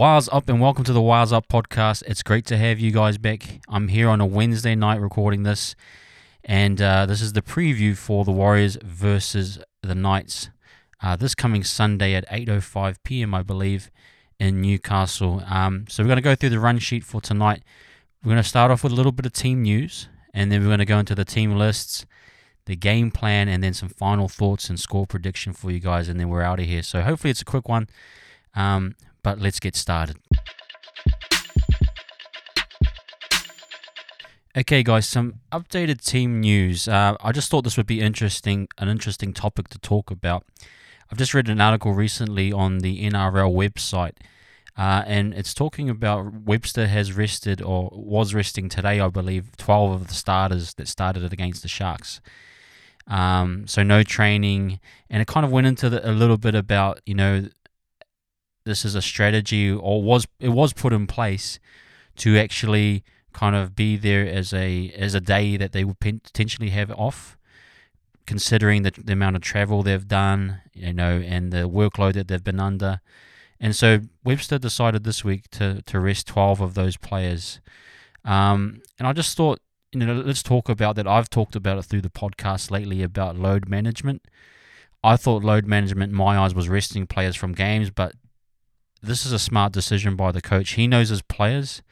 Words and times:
Wires 0.00 0.30
up 0.32 0.48
and 0.48 0.62
welcome 0.62 0.82
to 0.84 0.94
the 0.94 1.00
Wahsup 1.02 1.46
podcast. 1.48 2.02
It's 2.06 2.22
great 2.22 2.46
to 2.46 2.56
have 2.56 2.80
you 2.80 2.90
guys 2.90 3.18
back. 3.18 3.60
I'm 3.68 3.88
here 3.88 4.08
on 4.08 4.18
a 4.18 4.24
Wednesday 4.24 4.74
night 4.74 4.98
recording 4.98 5.42
this, 5.42 5.74
and 6.42 6.80
uh, 6.80 7.04
this 7.04 7.20
is 7.20 7.34
the 7.34 7.42
preview 7.42 7.94
for 7.94 8.24
the 8.24 8.32
Warriors 8.32 8.78
versus 8.82 9.58
the 9.82 9.94
Knights. 9.94 10.48
Uh, 11.02 11.16
this 11.16 11.34
coming 11.34 11.62
Sunday 11.62 12.14
at 12.14 12.26
8:05 12.30 12.96
p.m. 13.04 13.34
I 13.34 13.42
believe 13.42 13.90
in 14.38 14.62
Newcastle. 14.62 15.42
Um, 15.46 15.84
so 15.90 16.02
we're 16.02 16.08
going 16.08 16.16
to 16.16 16.22
go 16.22 16.34
through 16.34 16.48
the 16.48 16.60
run 16.60 16.78
sheet 16.78 17.04
for 17.04 17.20
tonight. 17.20 17.62
We're 18.24 18.30
going 18.30 18.42
to 18.42 18.48
start 18.48 18.70
off 18.70 18.82
with 18.82 18.92
a 18.92 18.96
little 18.96 19.12
bit 19.12 19.26
of 19.26 19.34
team 19.34 19.60
news, 19.60 20.08
and 20.32 20.50
then 20.50 20.62
we're 20.62 20.68
going 20.68 20.78
to 20.78 20.86
go 20.86 20.98
into 20.98 21.14
the 21.14 21.26
team 21.26 21.56
lists, 21.56 22.06
the 22.64 22.74
game 22.74 23.10
plan, 23.10 23.48
and 23.48 23.62
then 23.62 23.74
some 23.74 23.90
final 23.90 24.28
thoughts 24.28 24.70
and 24.70 24.80
score 24.80 25.06
prediction 25.06 25.52
for 25.52 25.70
you 25.70 25.78
guys, 25.78 26.08
and 26.08 26.18
then 26.18 26.30
we're 26.30 26.40
out 26.40 26.58
of 26.58 26.64
here. 26.64 26.82
So 26.82 27.02
hopefully 27.02 27.32
it's 27.32 27.42
a 27.42 27.44
quick 27.44 27.68
one. 27.68 27.86
Um, 28.54 28.94
but 29.22 29.40
let's 29.40 29.60
get 29.60 29.76
started. 29.76 30.16
Okay, 34.56 34.82
guys, 34.82 35.06
some 35.06 35.34
updated 35.52 36.04
team 36.04 36.40
news. 36.40 36.88
Uh, 36.88 37.14
I 37.20 37.30
just 37.30 37.50
thought 37.50 37.62
this 37.62 37.76
would 37.76 37.86
be 37.86 38.00
interesting, 38.00 38.66
an 38.78 38.88
interesting 38.88 39.32
topic 39.32 39.68
to 39.68 39.78
talk 39.78 40.10
about. 40.10 40.44
I've 41.10 41.18
just 41.18 41.34
read 41.34 41.48
an 41.48 41.60
article 41.60 41.92
recently 41.92 42.52
on 42.52 42.78
the 42.78 43.08
NRL 43.08 43.54
website, 43.54 44.14
uh, 44.76 45.04
and 45.06 45.34
it's 45.34 45.54
talking 45.54 45.88
about 45.88 46.32
Webster 46.32 46.88
has 46.88 47.12
rested 47.12 47.62
or 47.62 47.90
was 47.92 48.34
resting 48.34 48.68
today, 48.68 48.98
I 48.98 49.08
believe, 49.08 49.56
12 49.56 49.92
of 49.92 50.08
the 50.08 50.14
starters 50.14 50.74
that 50.74 50.88
started 50.88 51.22
it 51.22 51.32
against 51.32 51.62
the 51.62 51.68
Sharks. 51.68 52.20
Um, 53.06 53.66
so 53.68 53.82
no 53.82 54.02
training, 54.02 54.80
and 55.08 55.22
it 55.22 55.28
kind 55.28 55.46
of 55.46 55.52
went 55.52 55.68
into 55.68 55.90
the, 55.90 56.08
a 56.08 56.12
little 56.12 56.38
bit 56.38 56.54
about 56.54 57.00
you 57.06 57.14
know 57.14 57.46
this 58.64 58.84
is 58.84 58.94
a 58.94 59.02
strategy 59.02 59.70
or 59.70 60.02
was 60.02 60.26
it 60.38 60.50
was 60.50 60.72
put 60.72 60.92
in 60.92 61.06
place 61.06 61.58
to 62.16 62.38
actually 62.38 63.02
kind 63.32 63.54
of 63.56 63.74
be 63.74 63.96
there 63.96 64.26
as 64.26 64.52
a 64.52 64.90
as 64.96 65.14
a 65.14 65.20
day 65.20 65.56
that 65.56 65.72
they 65.72 65.84
would 65.84 66.00
potentially 66.00 66.70
have 66.70 66.90
off 66.92 67.36
considering 68.26 68.82
the, 68.82 68.92
the 69.02 69.12
amount 69.12 69.36
of 69.36 69.42
travel 69.42 69.82
they've 69.82 70.06
done 70.06 70.60
you 70.72 70.92
know 70.92 71.20
and 71.24 71.52
the 71.52 71.68
workload 71.68 72.14
that 72.14 72.28
they've 72.28 72.44
been 72.44 72.60
under. 72.60 73.00
And 73.62 73.76
so 73.76 74.00
Webster 74.24 74.58
decided 74.58 75.04
this 75.04 75.24
week 75.24 75.48
to 75.50 75.82
to 75.82 76.00
rest 76.00 76.26
12 76.28 76.60
of 76.60 76.74
those 76.74 76.96
players. 76.96 77.60
Um, 78.24 78.82
and 78.98 79.06
I 79.06 79.12
just 79.12 79.36
thought 79.36 79.60
you 79.92 80.00
know 80.00 80.14
let's 80.14 80.42
talk 80.42 80.68
about 80.68 80.96
that. 80.96 81.06
I've 81.06 81.30
talked 81.30 81.56
about 81.56 81.78
it 81.78 81.82
through 81.82 82.02
the 82.02 82.10
podcast 82.10 82.70
lately 82.70 83.02
about 83.02 83.36
load 83.36 83.68
management. 83.68 84.22
I 85.02 85.16
thought 85.16 85.42
load 85.42 85.66
management 85.66 86.12
my 86.12 86.38
eyes 86.38 86.54
was 86.54 86.68
resting 86.68 87.06
players 87.06 87.34
from 87.34 87.52
games 87.52 87.90
but 87.90 88.12
this 89.02 89.24
is 89.24 89.32
a 89.32 89.38
smart 89.38 89.72
decision 89.72 90.16
by 90.16 90.32
the 90.32 90.42
coach. 90.42 90.72
He 90.72 90.86
knows 90.86 91.08
his 91.08 91.22
players, 91.22 91.82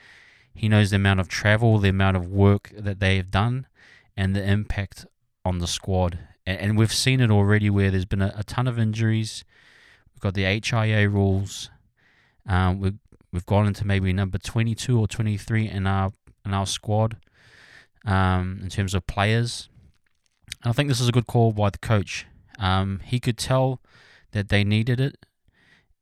he 0.55 0.69
knows 0.69 0.91
the 0.91 0.97
amount 0.97 1.21
of 1.21 1.29
travel, 1.29 1.79
the 1.79 1.89
amount 1.89 2.17
of 2.17 2.27
work 2.27 2.71
that 2.77 3.01
they 3.01 3.17
have 3.17 3.31
done, 3.31 3.67
and 4.17 4.35
the 4.35 4.45
impact 4.45 5.07
on 5.45 5.59
the 5.59 5.67
squad. 5.67 6.19
And, 6.45 6.59
and 6.59 6.79
we've 6.79 6.93
seen 6.93 7.21
it 7.21 7.31
already 7.31 7.71
where 7.71 7.91
there's 7.91 8.05
been 8.05 8.23
a, 8.23 8.35
a, 8.37 8.43
ton 8.43 8.67
of 8.67 8.79
injuries. 8.79 9.45
We've 10.13 10.21
got 10.21 10.35
the 10.35 10.45
HIA 10.45 11.09
rules. 11.09 11.71
Um, 12.47 12.81
we've, 12.81 12.99
we've 13.33 13.47
gone 13.47 13.67
into 13.67 13.87
maybe 13.87 14.13
number 14.13 14.39
22 14.39 14.99
or 14.99 15.07
23 15.07 15.69
in 15.69 15.87
our 15.87 16.13
in 16.45 16.55
our 16.55 16.67
squad 16.67 17.19
um, 18.05 18.61
in 18.63 18.69
terms 18.69 18.95
of 18.95 19.07
players. 19.07 19.69
And 20.63 20.71
I 20.71 20.73
think 20.73 20.89
this 20.89 21.01
is 21.01 21.09
a 21.09 21.13
good 21.13 21.27
call 21.27 21.53
by 21.53 21.71
the 21.71 21.79
coach. 21.79 22.27
Um, 22.59 23.01
he 23.05 23.21
could 23.21 23.39
tell 23.39 23.81
that 24.33 24.49
they 24.49 24.65
needed 24.65 24.99
it, 24.99 25.27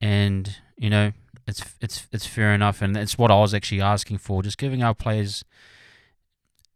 and 0.00 0.56
you 0.76 0.90
know, 0.90 1.12
it's 1.46 1.62
it's 1.80 2.06
it's 2.12 2.26
fair 2.26 2.52
enough, 2.54 2.82
and 2.82 2.96
it's 2.96 3.16
what 3.16 3.30
I 3.30 3.36
was 3.36 3.54
actually 3.54 3.80
asking 3.80 4.18
for. 4.18 4.42
Just 4.42 4.58
giving 4.58 4.82
our 4.82 4.94
players. 4.94 5.44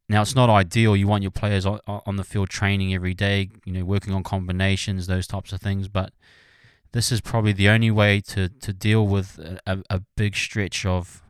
Now 0.09 0.23
it's 0.23 0.35
not 0.35 0.51
ideal. 0.51 0.97
You 0.97 1.07
want 1.07 1.23
your 1.23 1.31
players 1.31 1.65
on, 1.65 1.81
on 1.87 2.17
the 2.17 2.25
field 2.25 2.49
training 2.49 2.93
every 2.93 3.15
day, 3.15 3.51
you 3.65 3.73
know, 3.73 3.85
working 3.85 4.13
on 4.13 4.25
combinations, 4.25 5.07
those 5.07 5.29
types 5.29 5.53
of 5.53 5.61
things. 5.61 5.87
But 5.87 6.13
this 6.91 7.13
is 7.13 7.21
probably 7.21 7.53
the 7.53 7.69
only 7.69 7.93
way 7.93 8.21
to, 8.23 8.49
to 8.49 8.73
deal 8.73 9.07
with 9.07 9.39
a, 9.67 9.83
a 9.89 10.01
big 10.17 10.35
stretch 10.35 10.85
of, 10.85 11.23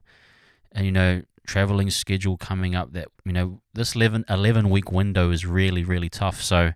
uh, 0.74 0.80
you 0.80 0.92
know, 0.92 1.22
traveling 1.46 1.90
schedule 1.90 2.38
coming 2.38 2.74
up. 2.74 2.92
That 2.92 3.08
you 3.24 3.32
know, 3.32 3.60
this 3.74 3.94
11, 3.94 4.24
11 4.30 4.70
week 4.70 4.90
window 4.90 5.30
is 5.30 5.44
really 5.44 5.84
really 5.84 6.08
tough. 6.08 6.40
So 6.40 6.72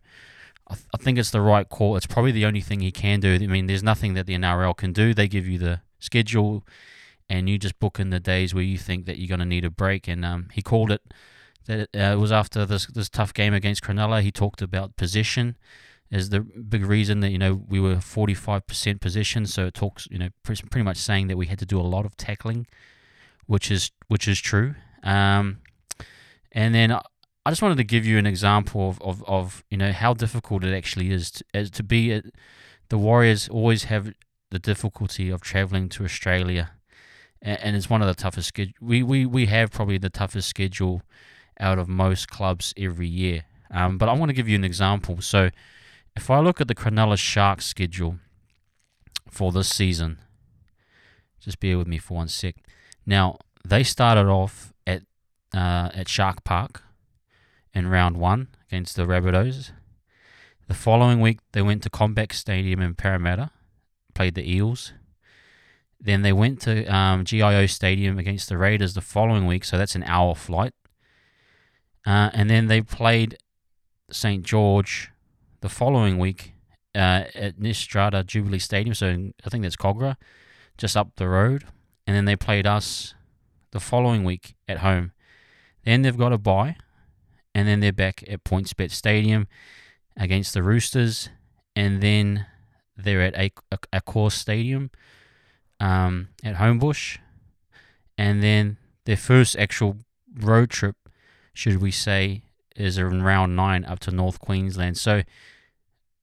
I, 0.68 0.74
th- 0.74 0.86
I 0.94 0.96
think 0.96 1.18
it's 1.18 1.30
the 1.30 1.40
right 1.40 1.68
call. 1.68 1.96
It's 1.96 2.06
probably 2.06 2.32
the 2.32 2.46
only 2.46 2.60
thing 2.60 2.80
he 2.80 2.92
can 2.92 3.20
do. 3.20 3.34
I 3.34 3.46
mean, 3.46 3.66
there's 3.66 3.82
nothing 3.82 4.14
that 4.14 4.26
the 4.26 4.34
NRL 4.34 4.76
can 4.76 4.92
do. 4.92 5.14
They 5.14 5.28
give 5.28 5.46
you 5.46 5.58
the 5.58 5.80
schedule, 5.98 6.64
and 7.28 7.48
you 7.48 7.58
just 7.58 7.78
book 7.78 7.98
in 7.98 8.10
the 8.10 8.20
days 8.20 8.54
where 8.54 8.64
you 8.64 8.78
think 8.78 9.06
that 9.06 9.18
you're 9.18 9.28
going 9.28 9.40
to 9.40 9.46
need 9.46 9.64
a 9.64 9.70
break. 9.70 10.08
And 10.08 10.24
um, 10.24 10.48
he 10.52 10.62
called 10.62 10.90
it 10.90 11.02
that 11.66 11.88
uh, 11.94 12.12
it 12.14 12.18
was 12.18 12.32
after 12.32 12.66
this 12.66 12.86
this 12.86 13.08
tough 13.08 13.34
game 13.34 13.54
against 13.54 13.82
Cronulla. 13.82 14.22
He 14.22 14.32
talked 14.32 14.62
about 14.62 14.96
possession 14.96 15.56
as 16.12 16.30
the 16.30 16.40
big 16.40 16.84
reason 16.84 17.20
that 17.20 17.30
you 17.30 17.38
know 17.38 17.54
we 17.68 17.80
were 17.80 17.96
45% 17.96 19.00
possession. 19.00 19.46
So 19.46 19.66
it 19.66 19.74
talks 19.74 20.06
you 20.10 20.18
know 20.18 20.28
pretty 20.42 20.82
much 20.82 20.96
saying 20.96 21.28
that 21.28 21.36
we 21.36 21.46
had 21.46 21.58
to 21.58 21.66
do 21.66 21.80
a 21.80 21.82
lot 21.82 22.06
of 22.06 22.16
tackling, 22.16 22.66
which 23.46 23.70
is 23.70 23.90
which 24.08 24.28
is 24.28 24.40
true. 24.40 24.74
Um, 25.02 25.58
and 26.52 26.74
then 26.74 26.98
I 27.46 27.50
just 27.50 27.60
wanted 27.60 27.76
to 27.76 27.84
give 27.84 28.06
you 28.06 28.16
an 28.16 28.26
example 28.26 28.88
of, 28.88 29.02
of, 29.02 29.24
of 29.24 29.64
you 29.70 29.76
know 29.76 29.92
how 29.92 30.14
difficult 30.14 30.64
it 30.64 30.74
actually 30.74 31.10
is 31.10 31.30
to, 31.32 31.44
as 31.52 31.70
to 31.72 31.82
be. 31.82 32.12
A, 32.12 32.22
the 32.88 32.98
Warriors 32.98 33.48
always 33.48 33.84
have 33.84 34.12
the 34.50 34.58
difficulty 34.58 35.30
of 35.30 35.42
traveling 35.42 35.88
to 35.90 36.04
Australia, 36.04 36.70
and, 37.42 37.60
and 37.60 37.76
it's 37.76 37.90
one 37.90 38.00
of 38.00 38.08
the 38.08 38.14
toughest. 38.14 38.48
Schedule. 38.48 38.72
We, 38.80 39.02
we 39.02 39.26
we 39.26 39.46
have 39.46 39.70
probably 39.70 39.98
the 39.98 40.08
toughest 40.08 40.48
schedule 40.48 41.02
out 41.60 41.78
of 41.78 41.86
most 41.86 42.28
clubs 42.28 42.72
every 42.78 43.08
year. 43.08 43.44
Um, 43.70 43.98
but 43.98 44.08
I 44.08 44.12
want 44.14 44.30
to 44.30 44.34
give 44.34 44.48
you 44.48 44.56
an 44.56 44.64
example. 44.64 45.20
So, 45.20 45.50
if 46.16 46.30
I 46.30 46.40
look 46.40 46.62
at 46.62 46.68
the 46.68 46.74
Cronulla 46.74 47.18
Sharks 47.18 47.66
schedule 47.66 48.16
for 49.28 49.52
this 49.52 49.68
season, 49.68 50.18
just 51.40 51.60
bear 51.60 51.76
with 51.76 51.88
me 51.88 51.98
for 51.98 52.14
one 52.14 52.28
sec. 52.28 52.56
Now 53.04 53.36
they 53.66 53.82
started 53.82 54.28
off 54.28 54.72
at 54.86 55.02
uh, 55.52 55.90
at 55.92 56.08
Shark 56.08 56.42
Park 56.42 56.83
in 57.74 57.88
round 57.88 58.16
one 58.16 58.48
against 58.68 58.96
the 58.96 59.04
Rabbitohs. 59.04 59.72
The 60.68 60.74
following 60.74 61.20
week, 61.20 61.40
they 61.52 61.60
went 61.60 61.82
to 61.82 61.90
CommBank 61.90 62.32
Stadium 62.32 62.80
in 62.80 62.94
Parramatta, 62.94 63.50
played 64.14 64.34
the 64.34 64.50
Eels. 64.50 64.92
Then 66.00 66.22
they 66.22 66.32
went 66.32 66.60
to 66.62 66.84
um, 66.86 67.24
GIO 67.24 67.66
Stadium 67.66 68.18
against 68.18 68.48
the 68.48 68.56
Raiders 68.56 68.94
the 68.94 69.00
following 69.00 69.46
week, 69.46 69.64
so 69.64 69.76
that's 69.76 69.94
an 69.94 70.04
hour 70.04 70.34
flight. 70.34 70.72
Uh, 72.06 72.30
and 72.32 72.48
then 72.48 72.68
they 72.68 72.80
played 72.80 73.36
St. 74.10 74.42
George 74.42 75.10
the 75.60 75.68
following 75.68 76.18
week 76.18 76.52
uh, 76.94 77.24
at 77.34 77.58
Netstrata 77.58 78.24
Jubilee 78.24 78.58
Stadium, 78.58 78.94
so 78.94 79.08
I 79.44 79.50
think 79.50 79.62
that's 79.62 79.76
Kogarah, 79.76 80.16
just 80.78 80.96
up 80.96 81.16
the 81.16 81.28
road. 81.28 81.64
And 82.06 82.14
then 82.14 82.26
they 82.26 82.36
played 82.36 82.66
us 82.66 83.14
the 83.72 83.80
following 83.80 84.24
week 84.24 84.54
at 84.68 84.78
home. 84.78 85.12
Then 85.84 86.02
they've 86.02 86.16
got 86.16 86.32
a 86.32 86.38
bye 86.38 86.76
and 87.54 87.68
then 87.68 87.80
they're 87.80 87.92
back 87.92 88.24
at 88.28 88.44
PointsBet 88.44 88.90
Stadium 88.90 89.46
against 90.16 90.54
the 90.54 90.62
Roosters, 90.62 91.28
and 91.76 92.02
then 92.02 92.46
they're 92.96 93.22
at 93.22 93.34
a, 93.34 93.50
a, 93.70 93.78
Accor 94.00 94.32
Stadium 94.32 94.90
um, 95.80 96.28
at 96.42 96.56
Homebush, 96.56 97.18
and 98.16 98.42
then 98.42 98.78
their 99.04 99.16
first 99.16 99.56
actual 99.56 99.98
road 100.36 100.70
trip, 100.70 100.96
should 101.52 101.80
we 101.80 101.90
say, 101.90 102.42
is 102.76 102.98
in 102.98 103.22
round 103.22 103.54
nine 103.54 103.84
up 103.84 104.00
to 104.00 104.10
North 104.10 104.40
Queensland. 104.40 104.98
So 104.98 105.22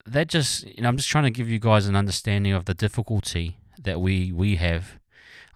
that 0.06 0.28
just, 0.28 0.66
you 0.66 0.82
know, 0.82 0.88
I'm 0.88 0.96
just 0.96 1.08
trying 1.08 1.24
to 1.24 1.30
give 1.30 1.48
you 1.48 1.58
guys 1.58 1.86
an 1.86 1.96
understanding 1.96 2.52
of 2.52 2.64
the 2.64 2.74
difficulty 2.74 3.56
that 3.80 4.00
we 4.00 4.32
we 4.32 4.56
have. 4.56 4.98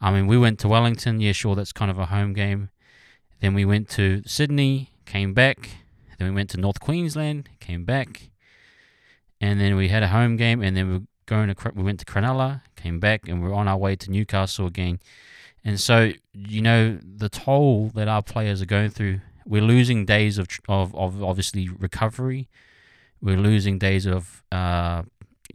I 0.01 0.11
mean, 0.11 0.27
we 0.27 0.39
went 0.39 0.59
to 0.61 0.69
Wellington. 0.69 1.21
Yeah, 1.21 1.33
sure, 1.33 1.55
that's 1.55 1.73
kind 1.73 1.91
of 1.91 1.99
a 1.99 2.07
home 2.07 2.33
game. 2.33 2.71
Then 3.41 3.55
we 3.55 3.65
went 3.65 3.89
to 3.91 4.23
Sydney 4.27 4.91
came 5.07 5.33
back. 5.33 5.71
Then 6.19 6.29
we 6.29 6.35
went 6.35 6.51
to 6.51 6.59
North 6.59 6.81
Queensland, 6.81 7.49
came 7.61 7.85
back, 7.85 8.31
and 9.41 9.61
then 9.61 9.77
we 9.77 9.89
had 9.89 10.03
a 10.03 10.09
home 10.09 10.37
game, 10.37 10.63
and 10.63 10.77
then 10.77 10.91
we 10.91 11.01
going 11.27 11.53
to 11.53 11.73
we 11.75 11.83
went 11.83 12.01
to 12.01 12.07
Cronulla, 12.07 12.63
came 12.77 13.01
back, 13.01 13.29
and 13.29 13.43
we're 13.43 13.55
on 13.55 13.69
our 13.69 13.77
way 13.77 13.97
to 13.97 14.11
Newcastle 14.11 14.67
again. 14.67 14.99
And 15.65 15.81
so 15.81 16.13
you 16.33 16.63
know 16.63 16.99
the 17.03 17.29
toll 17.29 17.91
that 17.95 18.09
our 18.09 18.23
players 18.23 18.63
are 18.63 18.67
going 18.67 18.91
through. 18.91 19.21
We're 19.45 19.63
losing 19.63 20.05
days 20.05 20.39
of 20.39 20.49
of, 20.69 20.95
of 20.95 21.23
obviously 21.23 21.69
recovery. 21.69 22.49
We're 23.21 23.39
losing 23.39 23.79
days 23.79 24.07
of 24.07 24.43
uh, 24.53 25.03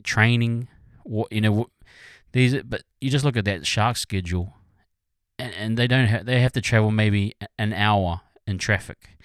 training. 0.04 0.68
You 1.06 1.42
know 1.42 1.70
these, 2.34 2.62
but 2.64 2.84
you 3.00 3.10
just 3.10 3.26
look 3.26 3.38
at 3.38 3.46
that 3.46 3.66
shark 3.66 3.98
schedule, 3.98 4.54
and, 5.40 5.54
and 5.56 5.78
they 5.78 5.88
don't 5.88 6.08
have, 6.08 6.26
they 6.26 6.42
have 6.42 6.54
to 6.54 6.62
travel 6.62 6.92
maybe 6.92 7.34
an 7.58 7.74
hour 7.74 8.22
in 8.46 8.58
traffic 8.58 9.18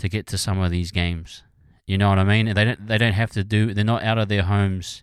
to 0.00 0.08
get 0.08 0.26
to 0.26 0.38
some 0.38 0.58
of 0.60 0.70
these 0.70 0.90
games. 0.90 1.42
You 1.86 1.96
know 1.96 2.08
what 2.10 2.18
I 2.18 2.24
mean? 2.24 2.54
They 2.54 2.64
don't 2.64 2.86
they 2.86 2.98
don't 2.98 3.14
have 3.14 3.30
to 3.32 3.44
do 3.44 3.72
they're 3.72 3.84
not 3.84 4.02
out 4.02 4.18
of 4.18 4.28
their 4.28 4.42
homes. 4.42 5.02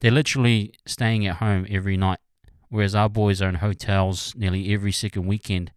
They're 0.00 0.10
literally 0.10 0.74
staying 0.84 1.26
at 1.26 1.36
home 1.36 1.66
every 1.68 1.96
night 1.96 2.18
whereas 2.68 2.94
our 2.94 3.08
boys 3.08 3.40
are 3.40 3.48
in 3.48 3.56
hotels 3.56 4.34
nearly 4.36 4.72
every 4.72 4.92
second 4.92 5.26
weekend 5.26 5.72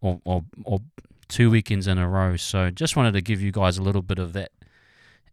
or, 0.00 0.20
or, 0.24 0.44
or 0.64 0.80
two 1.28 1.50
weekends 1.50 1.86
in 1.86 1.98
a 1.98 2.08
row. 2.08 2.36
So 2.36 2.70
just 2.70 2.96
wanted 2.96 3.12
to 3.12 3.20
give 3.20 3.40
you 3.40 3.52
guys 3.52 3.78
a 3.78 3.82
little 3.82 4.02
bit 4.02 4.18
of 4.18 4.32
that 4.32 4.52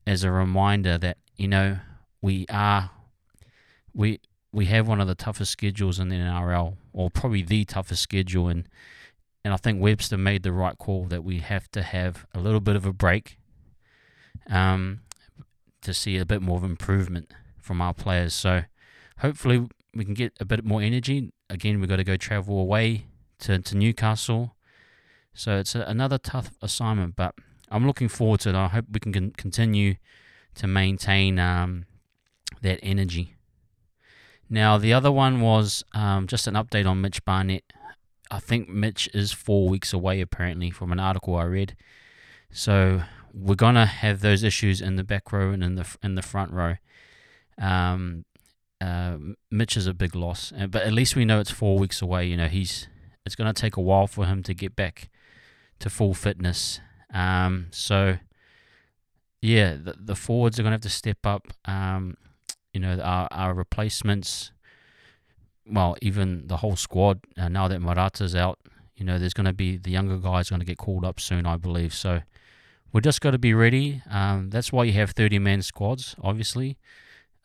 as 0.06 0.24
a 0.24 0.32
reminder 0.32 0.98
that, 0.98 1.18
you 1.36 1.48
know, 1.48 1.80
we 2.22 2.46
are, 2.50 2.92
we, 3.94 4.20
we 4.52 4.66
have 4.66 4.88
one 4.88 5.00
of 5.00 5.08
the 5.08 5.16
toughest 5.16 5.52
schedules 5.52 6.00
in 6.00 6.10
the 6.10 6.16
NRL, 6.16 6.76
or 6.94 7.10
probably 7.10 7.44
the 7.44 7.66
toughest 7.66 8.02
schedule, 8.04 8.48
and 8.48 8.68
and 9.50 9.56
I 9.56 9.58
think 9.58 9.82
Webster 9.82 10.16
made 10.16 10.44
the 10.44 10.52
right 10.52 10.78
call 10.78 11.06
that 11.06 11.24
we 11.24 11.40
have 11.40 11.72
to 11.72 11.82
have 11.82 12.28
a 12.36 12.40
little 12.40 12.60
bit 12.60 12.76
of 12.76 12.86
a 12.86 12.94
break, 12.94 13.40
um, 14.48 15.00
to 15.82 15.92
see 15.92 16.18
a 16.18 16.26
bit 16.26 16.44
more 16.44 16.58
of 16.58 16.64
improvement 16.64 17.34
from 17.58 17.82
our 17.82 17.96
players. 17.96 18.36
So 18.36 18.66
hopefully 19.22 19.68
we 19.92 20.06
can 20.06 20.14
get 20.14 20.34
a 20.40 20.46
bit 20.46 20.64
more 20.64 20.84
energy. 20.84 21.34
Again, 21.50 21.80
we've 21.80 21.90
got 21.90 21.96
to 21.96 22.04
go 22.04 22.16
travel 22.16 22.60
away 22.60 23.08
to 23.40 23.58
to 23.58 23.76
Newcastle, 23.76 24.56
so 25.34 25.58
it's 25.58 25.74
a, 25.74 25.82
another 25.82 26.20
tough 26.20 26.52
assignment, 26.62 27.16
but 27.16 27.34
I'm 27.72 27.88
looking 27.88 28.08
forward 28.08 28.42
to 28.42 28.50
it. 28.50 28.56
I 28.56 28.68
hope 28.68 28.86
we 28.92 29.00
can 29.00 29.12
con- 29.12 29.34
continue 29.36 29.96
to 30.54 30.68
maintain 30.68 31.40
um, 31.40 31.88
that 32.62 32.78
energy. 32.84 33.34
Now, 34.48 34.78
the 34.78 34.94
other 34.94 35.12
one 35.12 35.42
was 35.42 35.84
um, 35.96 36.28
just 36.28 36.46
an 36.46 36.54
update 36.54 36.88
on 36.88 37.02
Mitch 37.02 37.26
Barnett. 37.26 37.64
I 38.32 38.40
think 38.40 38.70
Mitch 38.70 39.10
is 39.14 39.32
four 39.32 39.68
weeks 39.68 39.94
away, 39.94 40.22
apparently, 40.22 40.70
from 40.72 40.92
an 40.92 41.00
article 41.00 41.36
I 41.36 41.44
read. 41.44 41.76
So 42.52 43.04
we're 43.34 43.56
gonna 43.56 43.86
have 43.86 44.22
those 44.22 44.44
issues 44.44 44.82
in 44.82 44.96
the 44.96 45.04
back 45.04 45.32
row 45.32 45.52
and 45.52 45.64
in 45.64 45.76
the 45.76 45.98
in 46.04 46.16
the 46.16 46.22
front 46.22 46.52
row. 46.52 46.76
Um, 47.60 48.26
uh, 48.82 49.18
Mitch 49.52 49.76
is 49.76 49.88
a 49.88 49.94
big 49.94 50.16
loss, 50.16 50.54
uh, 50.58 50.68
but 50.68 50.84
at 50.84 50.94
least 50.94 51.16
we 51.16 51.26
know 51.26 51.40
it's 51.40 51.52
four 51.52 51.78
weeks 51.78 52.02
away. 52.02 52.26
You 52.26 52.38
know, 52.38 52.48
he's 52.48 52.88
it's 53.26 53.36
gonna 53.36 53.54
take 53.54 53.78
a 53.78 53.82
while 53.82 54.08
for 54.08 54.26
him 54.26 54.44
to 54.44 54.54
get 54.54 54.76
back 54.76 55.10
to 55.80 55.90
full 55.90 56.14
fitness. 56.14 56.80
Um, 57.14 57.68
so 57.72 58.18
yeah, 59.42 59.76
the, 59.76 59.96
the 59.98 60.16
forwards 60.16 60.60
are 60.60 60.64
gonna 60.64 60.76
have 60.76 60.82
to 60.82 60.90
step 60.90 61.26
up. 61.26 61.48
Um, 61.66 62.18
you 62.74 62.80
know, 62.80 63.00
our, 63.00 63.28
our 63.32 63.54
replacements, 63.54 64.52
well, 65.70 65.96
even 66.02 66.48
the 66.48 66.58
whole 66.58 66.76
squad, 66.76 67.22
uh, 67.38 67.50
now 67.50 67.68
that 67.68 67.82
Marata's 67.82 68.36
out, 68.36 68.60
you 68.96 69.06
know, 69.06 69.18
there's 69.18 69.34
going 69.34 69.46
to 69.46 69.54
be 69.54 69.78
the 69.78 69.92
younger 69.92 70.18
guys 70.18 70.50
going 70.50 70.60
to 70.60 70.66
get 70.66 70.78
called 70.78 71.06
up 71.06 71.20
soon, 71.20 71.46
I 71.46 71.58
believe. 71.58 71.94
So 71.94 72.22
we're 72.92 73.02
just 73.02 73.22
got 73.22 73.32
to 73.32 73.38
be 73.38 73.54
ready. 73.54 74.02
Um, 74.10 74.50
that's 74.50 74.72
why 74.72 74.84
you 74.84 74.94
have 74.94 75.12
30 75.12 75.40
man 75.40 75.62
squads, 75.62 76.16
obviously. 76.22 76.78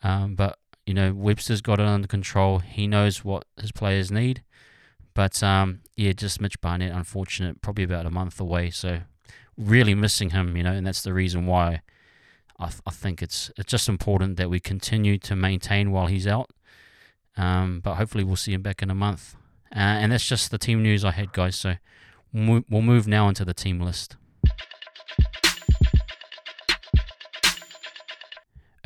Um, 0.03 0.35
but, 0.35 0.57
you 0.85 0.93
know, 0.93 1.13
Webster's 1.13 1.61
got 1.61 1.79
it 1.79 1.85
under 1.85 2.07
control. 2.07 2.59
He 2.59 2.87
knows 2.87 3.23
what 3.23 3.45
his 3.59 3.71
players 3.71 4.11
need. 4.11 4.43
But, 5.13 5.41
um, 5.41 5.81
yeah, 5.95 6.11
just 6.11 6.41
Mitch 6.41 6.59
Barnett, 6.59 6.91
unfortunate, 6.91 7.61
probably 7.61 7.85
about 7.85 8.05
a 8.05 8.11
month 8.11 8.39
away. 8.39 8.69
So 8.69 8.99
really 9.57 9.95
missing 9.95 10.31
him, 10.31 10.57
you 10.57 10.63
know, 10.63 10.73
and 10.73 10.85
that's 10.85 11.01
the 11.01 11.13
reason 11.13 11.45
why 11.45 11.81
I, 12.59 12.67
th- 12.67 12.81
I 12.85 12.91
think 12.91 13.21
it's 13.21 13.51
it's 13.57 13.69
just 13.69 13.89
important 13.89 14.37
that 14.37 14.49
we 14.49 14.59
continue 14.59 15.17
to 15.19 15.35
maintain 15.35 15.91
while 15.91 16.07
he's 16.07 16.27
out. 16.27 16.51
Um, 17.37 17.81
but 17.83 17.95
hopefully 17.95 18.23
we'll 18.23 18.35
see 18.35 18.53
him 18.53 18.61
back 18.61 18.81
in 18.81 18.89
a 18.89 18.95
month. 18.95 19.35
Uh, 19.75 19.79
and 19.79 20.11
that's 20.11 20.25
just 20.27 20.51
the 20.51 20.57
team 20.57 20.81
news 20.81 21.03
I 21.03 21.11
had, 21.11 21.33
guys. 21.33 21.55
So 21.55 21.75
we'll 22.33 22.63
move 22.69 23.07
now 23.07 23.27
into 23.27 23.43
the 23.43 23.53
team 23.53 23.79
list. 23.79 24.15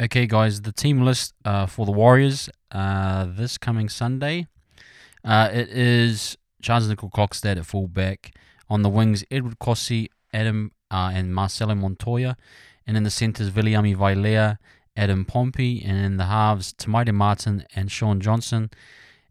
Okay, 0.01 0.28
guys, 0.28 0.62
the 0.62 0.72
team 0.72 1.01
list 1.01 1.34
uh, 1.44 1.66
for 1.66 1.86
the 1.86 1.92
Warriors 1.92 2.50
uh, 2.72 3.25
this 3.30 3.57
coming 3.57 3.90
Sunday. 3.90 4.48
Uh, 5.25 5.50
it 5.51 5.68
is 5.69 6.38
Charnze 6.63 6.88
Nicoll-Klokstad 6.94 7.57
at 7.57 7.66
fullback. 7.66 8.34
On 8.69 8.81
the 8.81 8.90
wings, 8.90 9.25
Edward 9.30 9.60
Kosi, 9.60 10.07
Adam, 10.34 10.72
uh, 10.90 11.12
and 11.13 11.36
Marcelo 11.36 11.75
Montoya. 11.75 12.38
And 12.88 12.96
in 12.96 13.04
the 13.04 13.10
centres, 13.10 13.51
Viliami 13.51 13.96
Vailea, 13.96 14.57
Adam 15.00 15.25
Pompey. 15.25 15.84
And 15.84 15.98
in 16.06 16.18
the 16.18 16.25
halves, 16.25 16.74
Te 16.74 16.90
Maire 16.90 17.13
Martin 17.13 17.66
and 17.75 17.92
Shaun 17.92 18.19
Johnson. 18.19 18.69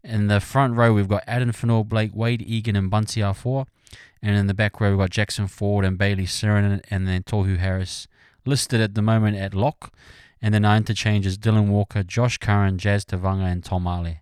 In 0.03 0.27
the 0.27 0.39
front 0.39 0.75
row, 0.75 0.93
we've 0.93 1.07
got 1.07 1.23
Addin 1.27 1.51
Fonua, 1.51 1.87
Blake 1.87 2.13
Wayde, 2.13 2.41
Egan, 2.41 2.75
and 2.75 2.89
Bunty 2.89 3.21
Afoa. 3.21 3.65
And 4.21 4.35
in 4.35 4.47
the 4.47 4.53
back 4.53 4.79
row, 4.81 4.89
we've 4.91 4.99
got 4.99 5.09
Jackson 5.11 5.47
Ford 5.47 5.85
and 5.85 5.97
Bailey 5.97 6.25
Sironen, 6.25 6.81
and 6.89 7.07
then 7.07 7.23
Tohu 7.23 7.57
Harris 7.57 8.07
listed 8.45 8.81
at 8.81 8.95
the 8.95 9.01
moment 9.01 9.37
at 9.37 9.53
lock. 9.53 9.93
And 10.41 10.53
then 10.53 10.65
our 10.65 10.77
interchanges 10.77 11.37
Dylan 11.37 11.67
Walker, 11.67 12.03
Josh 12.03 12.37
Curran, 12.37 12.77
Jazz 12.77 13.05
Tevaga, 13.05 13.51
and 13.51 13.63
Tom 13.63 13.87
Ale. 13.87 14.15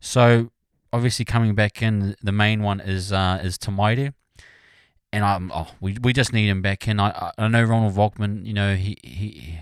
So 0.00 0.50
obviously 0.92 1.24
coming 1.24 1.54
back 1.54 1.82
in, 1.82 2.16
the 2.22 2.32
main 2.32 2.62
one 2.62 2.80
is 2.80 3.12
uh, 3.12 3.40
is 3.42 3.58
Te 3.58 3.70
Maire 3.70 4.12
and 5.12 5.24
I'm, 5.24 5.52
oh, 5.54 5.68
we 5.80 5.96
we 6.02 6.12
just 6.12 6.32
need 6.32 6.48
him 6.48 6.62
back 6.62 6.88
in. 6.88 6.98
I 6.98 7.32
I 7.36 7.48
know 7.48 7.62
Ronald 7.62 7.94
Volkman, 7.94 8.46
you 8.46 8.54
know 8.54 8.74
he 8.74 8.96
he 9.02 9.58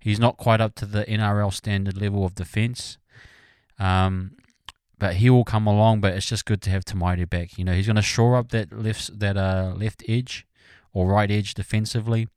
he's 0.00 0.18
not 0.18 0.36
quite 0.36 0.60
up 0.60 0.74
to 0.76 0.86
the 0.86 1.04
NRL 1.04 1.52
standard 1.52 2.00
level 2.00 2.24
of 2.24 2.34
defense, 2.34 2.98
um, 3.78 4.32
but 4.98 5.16
he 5.16 5.30
will 5.30 5.44
come 5.44 5.66
along. 5.66 6.00
But 6.00 6.14
it's 6.14 6.26
just 6.26 6.46
good 6.46 6.62
to 6.62 6.70
have 6.70 6.84
Te 6.84 6.96
Maire 6.96 7.26
back. 7.26 7.56
You 7.58 7.64
know 7.64 7.74
he's 7.74 7.86
going 7.86 7.96
to 7.96 8.02
shore 8.02 8.36
up 8.36 8.48
that 8.48 8.72
left 8.72 9.18
that 9.18 9.36
uh 9.36 9.74
left 9.76 10.02
edge 10.08 10.46
or 10.92 11.06
right 11.06 11.30
edge 11.30 11.54
defensively. 11.54 12.28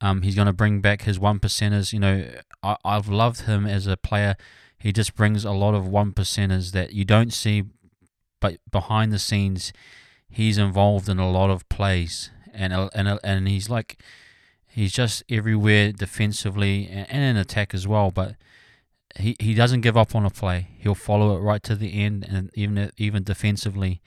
Um, 0.00 0.22
he's 0.22 0.34
going 0.34 0.46
to 0.46 0.52
bring 0.52 0.80
back 0.80 1.02
his 1.02 1.18
one 1.18 1.40
percenters. 1.40 1.92
You 1.92 2.00
know 2.00 2.28
I 2.62 2.76
I've 2.84 3.08
loved 3.08 3.42
him 3.42 3.66
as 3.66 3.86
a 3.86 3.96
player. 3.96 4.36
He 4.78 4.92
just 4.92 5.14
brings 5.14 5.44
a 5.44 5.52
lot 5.52 5.74
of 5.74 5.88
one 5.88 6.12
percenters 6.12 6.72
that 6.72 6.92
you 6.92 7.04
don't 7.04 7.32
see, 7.32 7.64
but 8.40 8.58
behind 8.70 9.12
the 9.12 9.18
scenes 9.18 9.72
he's 10.28 10.58
involved 10.58 11.08
in 11.08 11.18
a 11.18 11.30
lot 11.30 11.50
of 11.50 11.68
plays, 11.68 12.30
and 12.52 12.72
and 12.72 13.18
and 13.22 13.48
he's 13.48 13.70
like 13.70 14.02
he's 14.76 14.92
just 14.92 15.24
everywhere 15.30 15.90
defensively 15.90 16.86
and, 16.86 17.08
in 17.10 17.36
attack 17.36 17.72
as 17.72 17.88
well. 17.88 18.10
But 18.10 18.36
he, 19.16 19.34
he 19.40 19.54
doesn't 19.54 19.80
give 19.80 19.96
up 19.96 20.14
on 20.14 20.26
a 20.26 20.30
play. 20.30 20.68
He'll 20.78 20.94
follow 20.94 21.34
it 21.34 21.40
right 21.40 21.62
to 21.62 21.74
the 21.74 22.00
end, 22.04 22.26
and 22.28 22.50
even 22.54 22.92
even 22.98 23.24
defensively. 23.24 24.02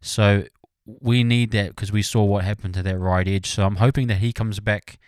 So 0.00 0.44
we 0.86 1.24
need 1.24 1.50
that 1.50 1.70
because 1.70 1.92
we 1.92 2.02
saw 2.02 2.22
what 2.22 2.44
happened 2.44 2.74
to 2.74 2.82
that 2.84 2.98
right 2.98 3.26
edge. 3.26 3.50
So 3.50 3.66
I'm 3.66 3.76
hoping 3.76 4.06
that 4.06 4.18
he 4.18 4.32
comes 4.32 4.60
back, 4.60 4.98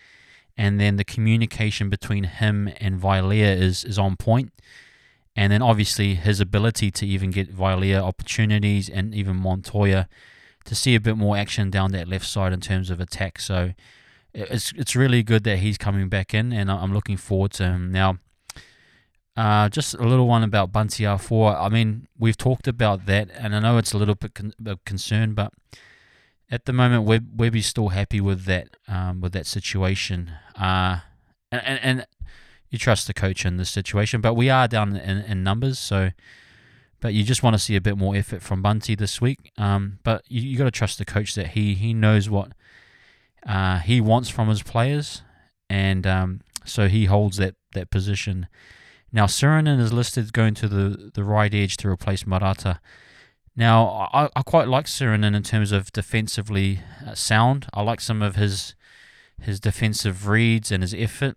and 0.57 0.81
then 0.81 0.97
the 0.97 1.05
communication 1.05 1.89
between 1.89 2.25
him 2.25 2.69
and 2.81 3.01
Vailea 3.01 3.57
is 3.57 3.85
is 3.85 3.99
on 3.99 4.17
point. 4.17 4.53
And 5.37 5.53
then 5.53 5.63
obviously 5.63 6.15
his 6.15 6.41
ability 6.41 6.93
to 6.93 7.07
even 7.07 7.33
get 7.33 7.53
Vailea 7.57 8.01
opportunities 8.01 8.89
and 8.89 9.13
even 9.15 9.35
Montoya 9.35 10.09
to 10.65 10.75
see 10.77 10.95
a 10.95 11.01
bit 11.01 11.17
more 11.17 11.37
action 11.37 11.71
down 11.71 11.91
that 11.91 12.07
left 12.09 12.25
side 12.25 12.53
in 12.53 12.61
terms 12.61 12.89
of 12.89 13.01
attack. 13.01 13.41
So 13.41 13.75
it's 14.35 14.73
it's 14.77 14.97
really 14.97 15.23
good 15.23 15.45
that 15.45 15.59
he's 15.59 15.79
coming 15.79 16.09
back 16.09 16.35
in, 16.35 16.53
and 16.53 16.71
I'm 16.71 16.93
looking 16.93 17.17
forward 17.17 17.53
to 17.53 17.65
him 17.65 17.93
now. 17.93 18.19
Uh, 19.37 19.69
just 19.69 19.95
a 19.95 20.03
little 20.03 20.29
one 20.29 20.43
about 20.43 20.71
Bunty 20.71 21.05
Afoa. 21.05 21.61
I 21.61 21.69
mean, 21.69 22.07
we've 22.19 22.37
talked 22.37 22.69
about 22.69 23.07
that, 23.07 23.31
and 23.37 23.55
I 23.55 23.61
know 23.61 23.79
it's 23.79 23.93
a 23.93 23.99
little 23.99 24.15
bit 24.15 24.35
con- 24.35 24.55
of 24.65 24.85
concern, 24.85 25.35
but 25.35 25.53
at 26.51 26.67
the 26.67 26.73
moment, 26.73 27.05
Web- 27.05 27.41
Webby's 27.41 27.67
still 27.67 27.89
happy 27.89 28.21
with 28.21 28.45
that 28.45 28.77
um, 28.87 29.21
with 29.21 29.33
that 29.33 29.47
situation. 29.47 30.33
Uh, 30.57 31.01
and, 31.51 31.63
and, 31.65 31.81
and 31.83 32.07
you 32.71 32.79
trust 32.79 33.07
the 33.07 33.15
coach 33.15 33.45
in 33.45 33.57
this 33.57 33.71
situation, 33.71 34.21
but 34.21 34.35
we 34.35 34.51
are 34.51 34.69
down 34.69 34.97
in, 34.97 35.19
in 35.19 35.43
numbers, 35.43 35.79
so 35.79 36.11
but 37.01 37.13
you 37.13 37.23
just 37.23 37.43
want 37.43 37.55
to 37.55 37.59
see 37.59 37.77
a 37.77 37.81
bit 37.81 37.99
more 37.99 38.17
effort 38.17 38.41
from 38.41 38.63
Bunty 38.63 38.95
this 38.95 39.21
week. 39.21 39.53
Um, 39.59 39.99
but 40.05 40.23
you, 40.27 40.41
you 40.43 40.57
got 40.57 40.65
to 40.65 40.71
trust 40.71 40.99
the 40.99 41.05
coach 41.05 41.35
that 41.35 41.49
he 41.49 41.75
he 41.75 41.93
knows 41.93 42.31
what 42.31 42.53
uh, 43.47 43.79
he 43.79 44.01
wants 44.01 44.29
from 44.29 44.49
his 44.49 44.63
players, 44.63 45.23
and 45.69 46.07
um, 46.07 46.41
so 46.65 46.89
he 46.89 47.07
holds 47.07 47.37
that 47.37 47.55
that 47.75 47.91
position. 47.91 48.47
Now 49.13 49.27
Sironen 49.27 49.81
is 49.81 49.93
listed 49.93 50.33
going 50.33 50.55
to 50.55 50.69
the 50.69 51.11
the 51.13 51.25
right 51.25 51.53
edge 51.53 51.77
to 51.79 51.89
replace 51.89 52.25
Marata. 52.25 52.79
Now 53.57 54.09
I, 54.13 54.29
I 54.35 54.43
quite 54.43 54.69
like 54.69 54.87
Sironen 54.87 55.37
in 55.37 55.43
terms 55.43 55.73
of 55.73 55.93
defensively 55.93 56.81
uh, 57.07 57.15
sound. 57.15 57.67
I 57.73 57.83
like 57.83 58.01
some 58.01 58.23
of 58.23 58.37
his 58.37 58.75
his 59.41 59.61
defensive 59.61 60.27
reads 60.27 60.73
and 60.73 60.83
his 60.83 60.95
effort. 60.95 61.37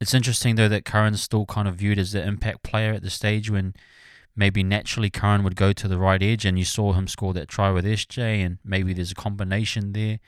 It's 0.00 0.14
interesting 0.14 0.56
though 0.56 0.68
that 0.68 0.84
Curran's 0.84 1.22
still 1.22 1.46
kind 1.46 1.68
of 1.68 1.76
viewed 1.76 1.98
as 1.98 2.12
the 2.12 2.26
impact 2.26 2.62
player 2.62 2.92
at 2.92 3.02
the 3.02 3.10
stage 3.10 3.50
when 3.50 3.74
maybe 4.34 4.62
naturally 4.62 5.10
Curran 5.10 5.44
would 5.44 5.56
go 5.56 5.72
to 5.72 5.88
the 5.88 5.98
right 5.98 6.22
edge, 6.22 6.44
and 6.44 6.58
you 6.58 6.64
saw 6.64 6.92
him 6.92 7.06
score 7.06 7.32
that 7.34 7.48
try 7.48 7.70
with 7.70 7.84
SJ, 7.84 8.44
and 8.44 8.58
maybe 8.64 8.92
there's 8.92 9.12
a 9.12 9.16
combination 9.16 9.92
there. 9.92 10.18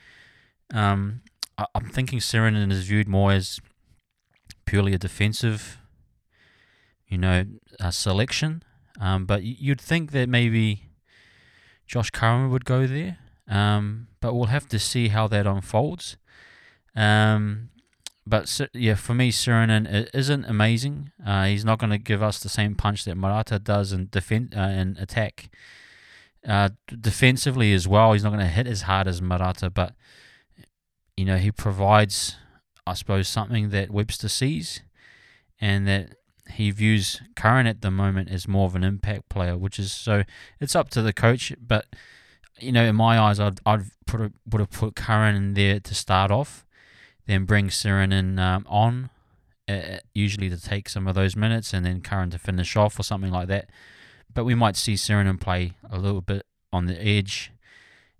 Um, 0.73 1.21
I, 1.57 1.65
am 1.75 1.89
thinking 1.89 2.19
Sironen 2.19 2.71
is 2.71 2.85
viewed 2.85 3.07
more 3.07 3.31
as 3.31 3.59
purely 4.65 4.93
a 4.93 4.97
defensive, 4.97 5.77
you 7.07 7.17
know, 7.17 7.45
a 7.79 7.91
selection. 7.91 8.63
Um, 8.99 9.25
but 9.25 9.43
you'd 9.43 9.81
think 9.81 10.11
that 10.11 10.29
maybe 10.29 10.89
Josh 11.85 12.09
Curran 12.09 12.49
would 12.51 12.65
go 12.65 12.87
there. 12.87 13.17
Um, 13.47 14.07
but 14.21 14.33
we'll 14.33 14.45
have 14.45 14.67
to 14.69 14.79
see 14.79 15.09
how 15.09 15.27
that 15.27 15.45
unfolds. 15.45 16.17
Um, 16.95 17.69
but 18.25 18.59
yeah, 18.73 18.95
for 18.95 19.13
me, 19.13 19.31
Sironen 19.31 20.09
isn't 20.13 20.45
amazing. 20.45 21.11
Uh, 21.23 21.45
he's 21.45 21.63
not 21.63 21.77
going 21.77 21.91
to 21.91 21.99
give 21.99 22.23
us 22.23 22.39
the 22.39 22.49
same 22.49 22.73
punch 22.73 23.05
that 23.05 23.17
Marata 23.17 23.63
does 23.63 23.91
in 23.91 24.07
defend 24.09 24.55
uh, 24.57 24.61
in 24.61 24.97
attack. 24.99 25.49
Uh, 26.47 26.69
defensively 26.87 27.73
as 27.73 27.87
well, 27.87 28.13
he's 28.13 28.23
not 28.23 28.29
going 28.29 28.39
to 28.39 28.47
hit 28.47 28.67
as 28.67 28.83
hard 28.83 29.07
as 29.07 29.21
Marata, 29.21 29.71
but 29.71 29.93
you 31.17 31.25
know 31.25 31.37
he 31.37 31.51
provides, 31.51 32.35
I 32.85 32.93
suppose, 32.93 33.27
something 33.27 33.69
that 33.69 33.91
Webster 33.91 34.29
sees, 34.29 34.81
and 35.59 35.87
that 35.87 36.15
he 36.51 36.71
views 36.71 37.21
Curran 37.35 37.67
at 37.67 37.81
the 37.81 37.91
moment 37.91 38.29
as 38.29 38.47
more 38.47 38.65
of 38.65 38.75
an 38.75 38.83
impact 38.83 39.29
player, 39.29 39.57
which 39.57 39.79
is 39.79 39.91
so 39.91 40.23
it's 40.59 40.75
up 40.75 40.89
to 40.91 41.01
the 41.01 41.13
coach. 41.13 41.53
But 41.59 41.85
you 42.59 42.71
know, 42.71 42.83
in 42.83 42.95
my 42.95 43.19
eyes, 43.19 43.39
I'd 43.39 43.59
I'd 43.65 43.85
put 44.05 44.21
a, 44.21 44.31
would 44.49 44.59
have 44.59 44.71
put 44.71 44.95
Curran 44.95 45.35
in 45.35 45.53
there 45.53 45.79
to 45.79 45.95
start 45.95 46.31
off, 46.31 46.65
then 47.25 47.45
bring 47.45 47.67
Sironen 47.67 48.39
um, 48.39 48.65
on, 48.69 49.09
uh, 49.67 49.99
usually 50.13 50.49
to 50.49 50.61
take 50.61 50.89
some 50.89 51.07
of 51.07 51.15
those 51.15 51.35
minutes, 51.35 51.73
and 51.73 51.85
then 51.85 52.01
Curran 52.01 52.29
to 52.31 52.39
finish 52.39 52.75
off 52.75 52.99
or 52.99 53.03
something 53.03 53.31
like 53.31 53.47
that. 53.47 53.69
But 54.33 54.45
we 54.45 54.55
might 54.55 54.75
see 54.75 54.95
Sironen 54.95 55.39
play 55.39 55.73
a 55.89 55.97
little 55.97 56.21
bit 56.21 56.45
on 56.71 56.85
the 56.85 57.01
edge, 57.01 57.51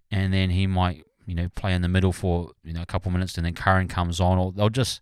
and 0.10 0.34
then 0.34 0.50
he 0.50 0.66
might 0.66 1.04
you 1.26 1.36
know 1.36 1.50
play 1.56 1.74
in 1.74 1.82
the 1.82 1.88
middle 1.88 2.14
for 2.14 2.52
you 2.64 2.74
know 2.74 2.82
a 2.82 2.86
couple 2.86 3.10
of 3.10 3.14
minutes, 3.14 3.38
and 3.38 3.46
then 3.46 3.54
Curran 3.54 3.88
comes 3.88 4.20
on, 4.20 4.38
or 4.38 4.52
they'll 4.52 4.70
just. 4.70 5.02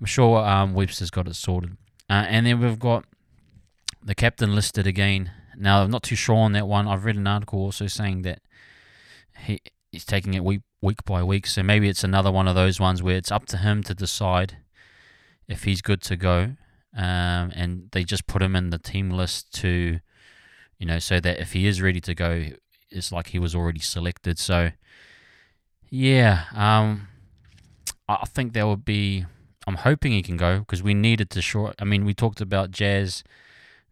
I'm 0.00 0.06
sure 0.06 0.44
um, 0.44 0.74
Webster's 0.74 1.10
got 1.10 1.28
it 1.28 1.36
sorted. 1.36 1.76
Uh, 2.10 2.24
and 2.28 2.44
then 2.44 2.60
we've 2.60 2.80
got 2.80 3.04
the 4.02 4.14
captain 4.14 4.54
listed 4.54 4.88
again. 4.88 5.30
Now, 5.56 5.82
I'm 5.82 5.90
not 5.90 6.02
too 6.02 6.16
sure 6.16 6.36
on 6.36 6.52
that 6.52 6.66
one. 6.66 6.88
I've 6.88 7.04
read 7.04 7.16
an 7.16 7.28
article 7.28 7.60
also 7.60 7.86
saying 7.86 8.22
that 8.22 8.40
he 9.38 9.60
he's 9.92 10.04
taking 10.04 10.34
it 10.34 10.44
week 10.44 10.62
week 10.82 11.04
by 11.04 11.22
week. 11.22 11.46
So 11.46 11.62
maybe 11.62 11.88
it's 11.88 12.04
another 12.04 12.30
one 12.30 12.48
of 12.48 12.54
those 12.54 12.78
ones 12.78 13.02
where 13.02 13.16
it's 13.16 13.32
up 13.32 13.46
to 13.46 13.58
him 13.58 13.82
to 13.84 13.94
decide 13.94 14.58
if 15.48 15.64
he's 15.64 15.80
good 15.80 16.02
to 16.02 16.16
go. 16.16 16.56
Um, 16.96 17.50
and 17.54 17.88
they 17.92 18.04
just 18.04 18.26
put 18.26 18.42
him 18.42 18.54
in 18.54 18.70
the 18.70 18.78
team 18.78 19.10
list 19.10 19.52
to, 19.60 19.98
you 20.78 20.86
know, 20.86 20.98
so 20.98 21.18
that 21.20 21.40
if 21.40 21.52
he 21.52 21.66
is 21.66 21.82
ready 21.82 22.00
to 22.02 22.14
go, 22.14 22.50
it's 22.90 23.10
like 23.10 23.28
he 23.28 23.38
was 23.38 23.54
already 23.54 23.80
selected. 23.80 24.38
So, 24.38 24.70
yeah, 25.94 26.46
um, 26.54 27.06
I 28.08 28.26
think 28.26 28.52
there 28.52 28.66
will 28.66 28.76
be 28.76 29.26
I'm 29.64 29.76
hoping 29.76 30.10
he 30.10 30.22
can 30.22 30.36
go 30.36 30.58
because 30.58 30.82
we 30.82 30.92
needed 30.92 31.30
to 31.30 31.40
shore. 31.40 31.72
I 31.78 31.84
mean, 31.84 32.04
we 32.04 32.14
talked 32.14 32.40
about 32.40 32.72
Jazz 32.72 33.22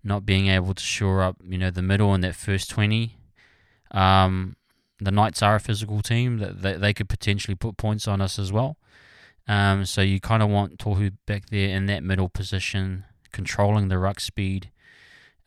not 0.02 0.26
being 0.26 0.48
able 0.48 0.74
to 0.74 0.82
shore 0.82 1.22
up, 1.22 1.36
you 1.48 1.56
know, 1.56 1.70
the 1.70 1.80
middle 1.80 2.12
in 2.14 2.20
that 2.22 2.34
first 2.34 2.70
twenty. 2.70 3.18
Um, 3.92 4.56
the 4.98 5.12
Knights 5.12 5.42
are 5.42 5.54
a 5.54 5.60
physical 5.60 6.02
team 6.02 6.38
that 6.38 6.62
they, 6.62 6.76
they 6.76 6.92
could 6.92 7.08
potentially 7.08 7.54
put 7.54 7.76
points 7.76 8.08
on 8.08 8.20
us 8.20 8.36
as 8.36 8.52
well. 8.52 8.78
Um, 9.46 9.84
so 9.84 10.00
you 10.00 10.18
kind 10.18 10.42
of 10.42 10.48
want 10.48 10.78
Tohu 10.78 11.12
back 11.24 11.50
there 11.50 11.68
in 11.68 11.86
that 11.86 12.02
middle 12.02 12.28
position, 12.28 13.04
controlling 13.30 13.88
the 13.88 13.98
ruck 13.98 14.18
speed, 14.18 14.72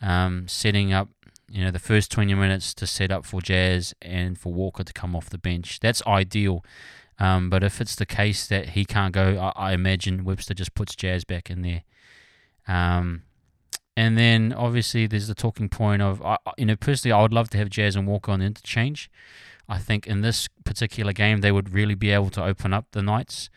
um, 0.01 0.47
setting 0.47 0.93
up, 0.93 1.09
you 1.49 1.63
know, 1.63 1.71
the 1.71 1.79
first 1.79 2.11
20 2.11 2.33
minutes 2.33 2.73
to 2.75 2.87
set 2.87 3.11
up 3.11 3.25
for 3.25 3.41
Jazz 3.41 3.93
and 4.01 4.37
for 4.37 4.53
Walker 4.53 4.83
to 4.83 4.93
come 4.93 5.15
off 5.15 5.29
the 5.29 5.37
bench. 5.37 5.79
That's 5.79 6.05
ideal. 6.07 6.63
Um, 7.19 7.49
but 7.49 7.63
if 7.63 7.79
it's 7.79 7.95
the 7.95 8.05
case 8.05 8.47
that 8.47 8.69
he 8.69 8.83
can't 8.83 9.13
go, 9.13 9.51
I, 9.55 9.69
I, 9.69 9.73
imagine 9.73 10.25
Webster 10.25 10.53
just 10.53 10.75
puts 10.75 10.95
Jazz 10.95 11.23
back 11.23 11.49
in 11.49 11.61
there. 11.61 11.83
Um, 12.67 13.23
and 13.95 14.17
then 14.17 14.51
obviously 14.51 15.07
there's 15.07 15.27
the 15.27 15.35
talking 15.35 15.69
point 15.69 16.01
of, 16.01 16.21
uh, 16.21 16.37
you 16.57 16.65
know, 16.65 16.75
personally 16.75 17.13
I 17.13 17.21
would 17.21 17.31
love 17.31 17.49
to 17.51 17.57
have 17.57 17.69
Jazz 17.69 17.95
and 17.95 18.05
Walker 18.05 18.31
on 18.31 18.39
the 18.39 18.45
interchange. 18.45 19.09
I 19.69 19.79
think 19.79 20.07
in 20.07 20.21
this 20.21 20.49
particular 20.65 21.13
game 21.13 21.39
they 21.39 21.51
would 21.51 21.73
really 21.73 21.95
be 21.95 22.11
able 22.11 22.29
to 22.31 22.43
open 22.43 22.73
up 22.73 22.87
the 22.91 23.01
Knights. 23.01 23.49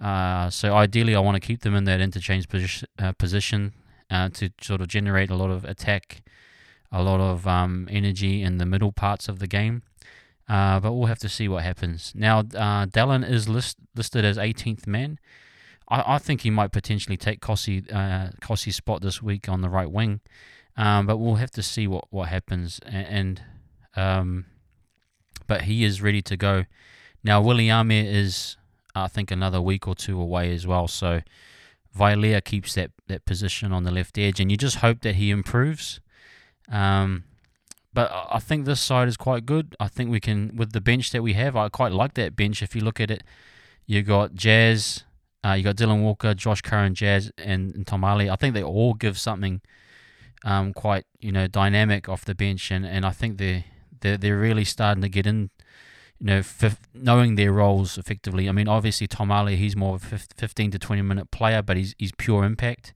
Uh, 0.00 0.50
so 0.50 0.74
ideally 0.74 1.14
I 1.14 1.20
want 1.20 1.36
to 1.36 1.46
keep 1.46 1.60
them 1.60 1.76
in 1.76 1.84
that 1.84 2.00
interchange 2.00 2.48
position, 2.48 2.88
uh, 2.98 3.12
position 3.12 3.74
uh, 4.10 4.28
to 4.30 4.50
sort 4.60 4.80
of 4.80 4.88
generate 4.88 5.30
a 5.30 5.36
lot 5.36 5.50
of 5.50 5.64
attack, 5.64 6.22
a 6.90 7.02
lot 7.02 7.20
of 7.20 7.46
um, 7.46 7.88
energy 7.90 8.42
in 8.42 8.58
the 8.58 8.66
middle 8.66 8.92
parts 8.92 9.28
of 9.28 9.38
the 9.38 9.46
game. 9.46 9.82
Uh, 10.48 10.80
but 10.80 10.94
we'll 10.94 11.08
have 11.08 11.18
to 11.18 11.28
see 11.28 11.46
what 11.46 11.62
happens. 11.62 12.12
Now, 12.14 12.38
uh, 12.40 12.86
Dallin 12.86 13.28
is 13.28 13.48
list, 13.48 13.76
listed 13.94 14.24
as 14.24 14.38
18th 14.38 14.86
man. 14.86 15.18
I, 15.88 16.14
I 16.14 16.18
think 16.18 16.40
he 16.40 16.50
might 16.50 16.72
potentially 16.72 17.18
take 17.18 17.40
Kosi, 17.40 17.92
uh, 17.92 18.30
Kosi's 18.40 18.76
spot 18.76 19.02
this 19.02 19.22
week 19.22 19.48
on 19.48 19.60
the 19.60 19.68
right 19.68 19.90
wing. 19.90 20.20
Um, 20.76 21.06
but 21.06 21.18
we'll 21.18 21.34
have 21.34 21.50
to 21.52 21.62
see 21.62 21.86
what, 21.86 22.04
what 22.10 22.28
happens. 22.28 22.80
And, 22.86 23.06
and 23.06 23.42
um, 23.94 24.44
but 25.46 25.62
he 25.62 25.84
is 25.84 26.00
ready 26.00 26.22
to 26.22 26.36
go. 26.36 26.64
Now, 27.22 27.42
William 27.42 27.90
is, 27.90 28.56
I 28.94 29.08
think, 29.08 29.30
another 29.30 29.60
week 29.60 29.88
or 29.88 29.94
two 29.94 30.20
away 30.20 30.54
as 30.54 30.66
well. 30.66 30.88
So 30.88 31.20
Vailea 31.96 32.44
keeps 32.44 32.74
that, 32.74 32.92
that 33.08 33.24
position 33.24 33.72
on 33.72 33.82
the 33.82 33.90
left 33.90 34.16
edge, 34.16 34.40
and 34.40 34.50
you 34.50 34.56
just 34.56 34.76
hope 34.76 35.00
that 35.00 35.16
he 35.16 35.30
improves. 35.30 36.00
Um, 36.70 37.24
but 37.92 38.10
I 38.30 38.38
think 38.38 38.64
this 38.64 38.80
side 38.80 39.08
is 39.08 39.16
quite 39.16 39.46
good. 39.46 39.74
I 39.80 39.88
think 39.88 40.10
we 40.10 40.20
can, 40.20 40.56
with 40.56 40.72
the 40.72 40.80
bench 40.80 41.10
that 41.10 41.22
we 41.22 41.32
have, 41.32 41.56
I 41.56 41.68
quite 41.68 41.92
like 41.92 42.14
that 42.14 42.36
bench. 42.36 42.62
If 42.62 42.76
you 42.76 42.82
look 42.82 43.00
at 43.00 43.10
it, 43.10 43.24
you 43.86 44.02
got 44.02 44.34
Jazz, 44.34 45.04
uh, 45.44 45.52
you 45.52 45.64
got 45.64 45.76
Dylan 45.76 46.02
Walker, 46.02 46.34
Josh 46.34 46.60
Curran, 46.60 46.94
Jazz, 46.94 47.32
and, 47.38 47.74
and 47.74 47.86
Tom 47.86 48.04
Ale. 48.04 48.30
I 48.30 48.36
think 48.36 48.54
they 48.54 48.62
all 48.62 48.94
give 48.94 49.18
something 49.18 49.62
um, 50.44 50.72
quite 50.72 51.04
you 51.18 51.32
know 51.32 51.46
dynamic 51.46 52.08
off 52.08 52.24
the 52.24 52.34
bench, 52.34 52.70
and, 52.70 52.86
and 52.86 53.04
I 53.04 53.10
think 53.10 53.38
they 53.38 53.66
they're, 54.00 54.16
they're 54.16 54.38
really 54.38 54.64
starting 54.64 55.02
to 55.02 55.08
get 55.08 55.26
in. 55.26 55.50
You 56.20 56.26
know, 56.26 56.38
f- 56.38 56.80
knowing 56.92 57.36
their 57.36 57.52
roles 57.52 57.96
effectively. 57.96 58.48
I 58.48 58.52
mean, 58.52 58.66
obviously 58.66 59.06
Tom 59.06 59.30
Ale, 59.30 59.46
he's 59.46 59.76
more 59.76 59.94
of 59.94 60.12
a 60.12 60.18
15 60.18 60.72
to 60.72 60.78
20 60.78 61.02
minute 61.02 61.30
player, 61.30 61.62
but 61.62 61.76
he's 61.76 61.94
he's 61.98 62.12
pure 62.18 62.44
impact. 62.44 62.92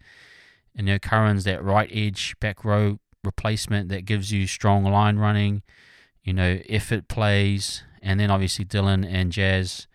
And 0.75 0.89
you 0.89 0.95
know, 0.95 0.99
Curran's 0.99 1.45
that 1.45 1.63
right 1.63 1.89
edge, 1.93 2.35
back 2.41 2.65
row 2.65 2.99
replacement 3.25 3.89
that 3.89 4.05
gives 4.05 4.33
you 4.33 4.47
strong 4.47 4.85
line 4.85 5.17
running, 5.19 5.63
you 6.23 6.33
know, 6.33 6.59
effort 6.69 7.09
plays, 7.09 7.83
and 8.03 8.19
then 8.19 8.31
obviously 8.31 8.65
Dylan 8.65 9.07
and 9.09 9.33
Jazz. 9.33 9.87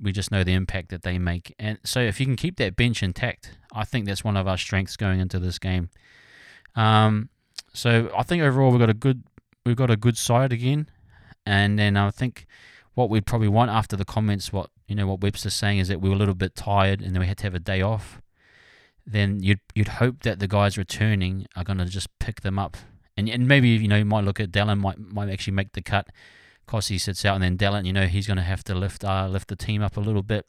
We 0.00 0.12
just 0.12 0.30
know 0.30 0.44
the 0.44 0.54
impact 0.54 0.88
that 0.90 1.02
they 1.02 1.18
make, 1.18 1.54
and 1.58 1.78
so 1.84 2.00
if 2.00 2.20
you 2.20 2.26
can 2.26 2.36
keep 2.36 2.56
that 2.56 2.74
bench 2.74 3.02
intact, 3.02 3.58
I 3.72 3.84
think 3.84 4.06
that's 4.06 4.24
one 4.24 4.36
of 4.36 4.48
our 4.48 4.56
strengths 4.56 4.96
going 4.96 5.20
into 5.20 5.38
this 5.38 5.58
game. 5.58 5.90
Um, 6.74 7.28
so 7.74 8.10
I 8.16 8.22
think 8.22 8.42
overall 8.42 8.70
we've 8.70 8.80
got 8.80 8.88
a 8.88 8.94
good 8.94 9.24
we've 9.66 9.76
got 9.76 9.90
a 9.90 9.96
good 9.96 10.16
side 10.16 10.52
again, 10.52 10.88
and 11.44 11.78
then 11.78 11.98
I 11.98 12.10
think 12.10 12.46
what 12.94 13.10
we'd 13.10 13.26
probably 13.26 13.48
want 13.48 13.70
after 13.70 13.94
the 13.94 14.06
comments, 14.06 14.52
what 14.52 14.70
you 14.86 14.94
know, 14.94 15.06
what 15.06 15.20
Webster's 15.20 15.54
saying 15.54 15.78
is 15.78 15.88
that 15.88 16.00
we 16.00 16.08
were 16.08 16.14
a 16.14 16.18
little 16.18 16.34
bit 16.34 16.56
tired 16.56 17.00
and 17.00 17.14
then 17.14 17.20
we 17.20 17.26
had 17.26 17.38
to 17.38 17.44
have 17.44 17.54
a 17.54 17.60
day 17.60 17.80
off 17.80 18.20
then 19.12 19.42
you'd 19.42 19.60
you'd 19.74 19.88
hope 19.88 20.22
that 20.22 20.38
the 20.38 20.48
guys 20.48 20.78
returning 20.78 21.46
are 21.56 21.64
going 21.64 21.78
to 21.78 21.86
just 21.86 22.08
pick 22.18 22.42
them 22.42 22.58
up. 22.58 22.76
And, 23.16 23.28
and 23.28 23.46
maybe 23.46 23.68
you 23.68 23.88
know 23.88 23.96
you 23.96 24.04
might 24.04 24.24
look 24.24 24.40
at 24.40 24.50
Dallin 24.50 24.78
might 24.78 24.98
might 24.98 25.30
actually 25.30 25.54
make 25.54 25.72
the 25.72 25.82
cut. 25.82 26.08
Kosi 26.68 27.00
sits 27.00 27.24
out, 27.24 27.34
and 27.34 27.42
then 27.42 27.58
Dallin, 27.58 27.84
you 27.84 27.92
know, 27.92 28.06
he's 28.06 28.28
going 28.28 28.36
to 28.36 28.44
have 28.44 28.62
to 28.64 28.74
lift 28.74 29.04
uh, 29.04 29.26
lift 29.28 29.48
the 29.48 29.56
team 29.56 29.82
up 29.82 29.96
a 29.96 30.00
little 30.00 30.22
bit. 30.22 30.46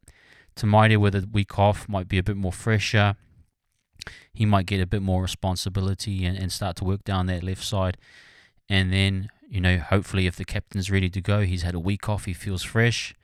Te 0.55 0.67
Maire 0.67 0.99
with 0.99 1.15
a 1.15 1.27
week 1.31 1.57
off 1.57 1.89
might 1.89 2.07
be 2.07 2.17
a 2.17 2.23
bit 2.23 2.37
more 2.37 2.51
fresher. 2.51 3.15
He 4.33 4.45
might 4.45 4.65
get 4.65 4.81
a 4.81 4.85
bit 4.85 5.01
more 5.01 5.21
responsibility 5.21 6.25
and, 6.25 6.37
and 6.37 6.51
start 6.51 6.75
to 6.77 6.83
work 6.83 7.03
down 7.03 7.27
that 7.27 7.43
left 7.43 7.63
side. 7.63 7.97
And 8.69 8.91
then, 8.91 9.29
you 9.49 9.61
know, 9.61 9.77
hopefully 9.77 10.27
if 10.27 10.35
the 10.35 10.45
captain's 10.45 10.89
ready 10.89 11.09
to 11.09 11.21
go, 11.21 11.41
he's 11.41 11.61
had 11.61 11.75
a 11.75 11.79
week 11.79 12.07
off, 12.09 12.25
he 12.25 12.33
feels 12.33 12.63
fresh. 12.63 13.15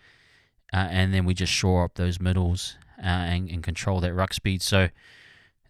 Uh, 0.73 0.87
and 0.89 1.13
then 1.13 1.25
we 1.25 1.33
just 1.33 1.51
shore 1.51 1.83
up 1.83 1.95
those 1.95 2.19
middles 2.19 2.77
uh, 2.99 3.05
and, 3.05 3.49
and 3.49 3.63
control 3.63 4.01
that 4.01 4.13
ruck 4.13 4.33
speed. 4.33 4.61
So 4.61 4.89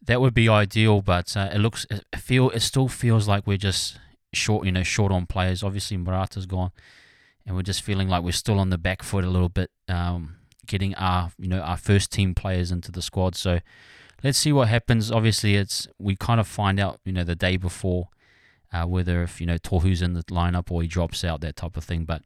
that 0.08 0.22
would 0.22 0.34
be 0.34 0.50
ideal, 0.50 1.02
but 1.02 1.36
uh, 1.38 1.50
it 1.54 1.60
looks, 1.60 1.86
it 1.90 2.04
feel, 2.18 2.50
it 2.52 2.62
still 2.62 2.88
feels 2.88 3.28
like 3.28 3.46
we're 3.46 3.58
just 3.58 4.00
short, 4.34 4.66
you 4.66 4.72
know, 4.72 4.84
short 4.84 5.12
on 5.12 5.26
players. 5.26 5.64
Obviously, 5.64 5.98
Marata's 5.98 6.46
gone, 6.46 6.72
and 7.46 7.56
we're 7.56 7.62
just 7.62 7.82
feeling 7.82 8.08
like 8.08 8.24
we're 8.24 8.32
still 8.32 8.60
on 8.60 8.70
the 8.70 8.78
back 8.78 9.04
foot 9.04 9.24
a 9.24 9.30
little 9.30 9.50
bit, 9.50 9.70
um, 9.90 10.38
getting 10.66 10.96
our, 10.96 11.32
you 11.38 11.48
know, 11.48 11.60
our 11.60 11.78
first 11.78 12.12
team 12.12 12.34
players 12.34 12.72
into 12.72 12.92
the 12.92 13.02
squad. 13.02 13.36
So 13.36 13.60
let's 14.24 14.38
see 14.38 14.54
what 14.54 14.70
happens. 14.70 15.12
Obviously, 15.12 15.56
it's 15.56 15.88
we 16.00 16.16
kind 16.16 16.40
of 16.40 16.48
find 16.48 16.80
out, 16.80 17.00
you 17.06 17.14
know, 17.14 17.24
the 17.24 17.36
day 17.36 17.58
before. 17.58 18.10
Uh, 18.74 18.84
whether 18.84 19.24
if 19.24 19.40
you 19.40 19.48
know 19.48 19.58
Tohu's 19.58 20.02
in 20.02 20.14
the 20.14 20.24
lineup 20.26 20.70
or 20.70 20.82
he 20.82 20.90
drops 20.90 21.24
out, 21.24 21.40
that 21.40 21.56
type 21.56 21.78
of 21.78 21.86
thing. 21.86 22.04
But 22.04 22.22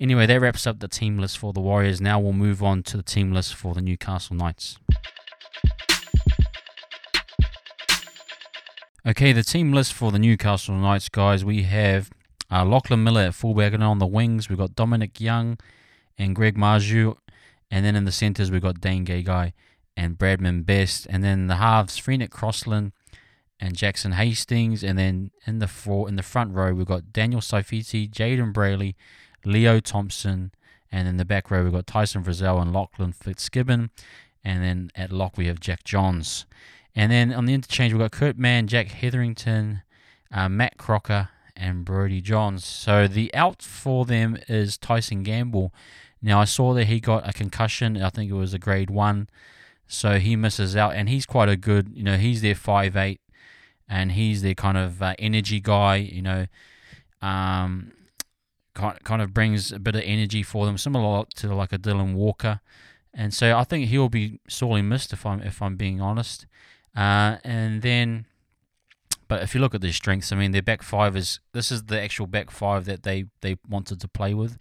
anyway, 0.00 0.24
that 0.24 0.40
wraps 0.40 0.66
up 0.66 0.80
the 0.80 0.88
team 0.88 1.18
list 1.18 1.36
for 1.36 1.52
the 1.52 1.60
Warriors. 1.60 2.00
Now 2.00 2.18
we'll 2.18 2.32
move 2.32 2.62
on 2.62 2.82
to 2.84 2.96
the 2.96 3.02
team 3.02 3.30
list 3.30 3.54
for 3.54 3.74
the 3.74 3.82
Newcastle 3.82 4.34
Knights. 4.34 4.78
Okay, 9.04 9.32
the 9.32 9.42
team 9.42 9.72
list 9.72 9.94
for 9.94 10.12
the 10.12 10.18
Newcastle 10.20 10.76
Knights, 10.76 11.08
guys. 11.08 11.44
We 11.44 11.64
have 11.64 12.08
uh, 12.52 12.64
Lachlan 12.64 13.02
Miller 13.02 13.22
at 13.22 13.34
fullback, 13.34 13.72
and 13.72 13.82
on 13.82 13.98
the 13.98 14.06
wings, 14.06 14.48
we've 14.48 14.56
got 14.58 14.76
Dominic 14.76 15.20
Young 15.20 15.58
and 16.16 16.36
Greg 16.36 16.56
Marzhew. 16.56 17.16
And 17.68 17.84
then 17.84 17.96
in 17.96 18.04
the 18.04 18.12
centres, 18.12 18.52
we've 18.52 18.62
got 18.62 18.80
Dane 18.80 19.04
Gagai 19.04 19.54
and 19.96 20.16
Bradman 20.16 20.64
Best. 20.64 21.08
And 21.10 21.24
then 21.24 21.48
the 21.48 21.56
halves, 21.56 21.98
Phoenix 21.98 22.32
Crossland 22.32 22.92
and 23.58 23.74
Jackson 23.74 24.12
Hastings. 24.12 24.84
And 24.84 24.96
then 24.96 25.32
in 25.48 25.58
the 25.58 25.66
four, 25.66 26.08
in 26.08 26.14
the 26.14 26.22
front 26.22 26.54
row, 26.54 26.72
we've 26.72 26.86
got 26.86 27.12
Daniel 27.12 27.40
Saifiti, 27.40 28.08
Jayden 28.08 28.52
Brailey, 28.52 28.94
Leo 29.44 29.80
Thompson. 29.80 30.52
And 30.92 31.08
in 31.08 31.16
the 31.16 31.24
back 31.24 31.50
row, 31.50 31.64
we've 31.64 31.72
got 31.72 31.88
Tyson 31.88 32.22
Frizell 32.22 32.62
and 32.62 32.72
Lachlan 32.72 33.10
Fitzgibbon. 33.10 33.90
And 34.44 34.62
then 34.62 34.90
at 34.94 35.10
lock, 35.10 35.36
we 35.36 35.48
have 35.48 35.58
Jack 35.58 35.82
Johns. 35.82 36.46
And 36.94 37.10
then 37.10 37.32
on 37.32 37.46
the 37.46 37.54
interchange, 37.54 37.92
we've 37.92 38.00
got 38.00 38.12
Kurt 38.12 38.36
Mann, 38.38 38.66
Jack 38.66 38.88
Hetherington, 38.88 39.82
uh, 40.30 40.48
Matt 40.48 40.76
Croker, 40.76 41.30
and 41.56 41.84
Brodie 41.84 42.20
Jones. 42.20 42.64
So 42.64 43.06
the 43.08 43.34
out 43.34 43.62
for 43.62 44.04
them 44.04 44.38
is 44.48 44.76
Tyson 44.76 45.22
Gamble. 45.22 45.72
Now, 46.20 46.40
I 46.40 46.44
saw 46.44 46.74
that 46.74 46.84
he 46.84 47.00
got 47.00 47.28
a 47.28 47.32
concussion. 47.32 48.00
I 48.00 48.10
think 48.10 48.30
it 48.30 48.34
was 48.34 48.54
a 48.54 48.58
grade 48.58 48.90
one. 48.90 49.28
So 49.86 50.18
he 50.18 50.36
misses 50.36 50.76
out. 50.76 50.94
And 50.94 51.08
he's 51.08 51.26
quite 51.26 51.48
a 51.48 51.56
good, 51.56 51.92
you 51.94 52.02
know, 52.02 52.16
he's 52.16 52.42
their 52.42 52.54
five 52.54 52.96
eight, 52.96 53.20
and 53.88 54.12
he's 54.12 54.42
their 54.42 54.54
kind 54.54 54.78
of 54.78 55.02
uh, 55.02 55.14
energy 55.18 55.60
guy, 55.60 55.96
you 55.96 56.22
know. 56.22 56.46
Um, 57.20 57.92
kind 58.74 59.20
of 59.20 59.34
brings 59.34 59.70
a 59.70 59.78
bit 59.78 59.94
of 59.94 60.02
energy 60.04 60.42
for 60.42 60.66
them, 60.66 60.78
similar 60.78 61.24
to 61.36 61.54
like 61.54 61.72
a 61.72 61.78
Dylan 61.78 62.14
Walker, 62.14 62.60
and 63.12 63.34
so 63.34 63.56
I 63.56 63.64
think 63.64 63.88
he'll 63.88 64.08
be 64.08 64.40
sorely 64.48 64.82
missed 64.82 65.12
if 65.12 65.26
I'm 65.26 65.40
if 65.42 65.60
I'm 65.60 65.76
being 65.76 66.00
honest. 66.00 66.46
Uh, 66.94 67.38
and 67.44 67.82
then, 67.82 68.26
but 69.28 69.42
if 69.42 69.54
you 69.54 69.60
look 69.60 69.74
at 69.74 69.80
their 69.80 69.92
strengths, 69.92 70.32
I 70.32 70.36
mean 70.36 70.52
their 70.52 70.62
back 70.62 70.82
five 70.82 71.16
is 71.16 71.40
this 71.52 71.72
is 71.72 71.84
the 71.84 72.00
actual 72.00 72.26
back 72.26 72.50
five 72.50 72.84
that 72.84 73.02
they 73.02 73.26
they 73.40 73.56
wanted 73.68 74.00
to 74.00 74.08
play 74.08 74.34
with. 74.34 74.58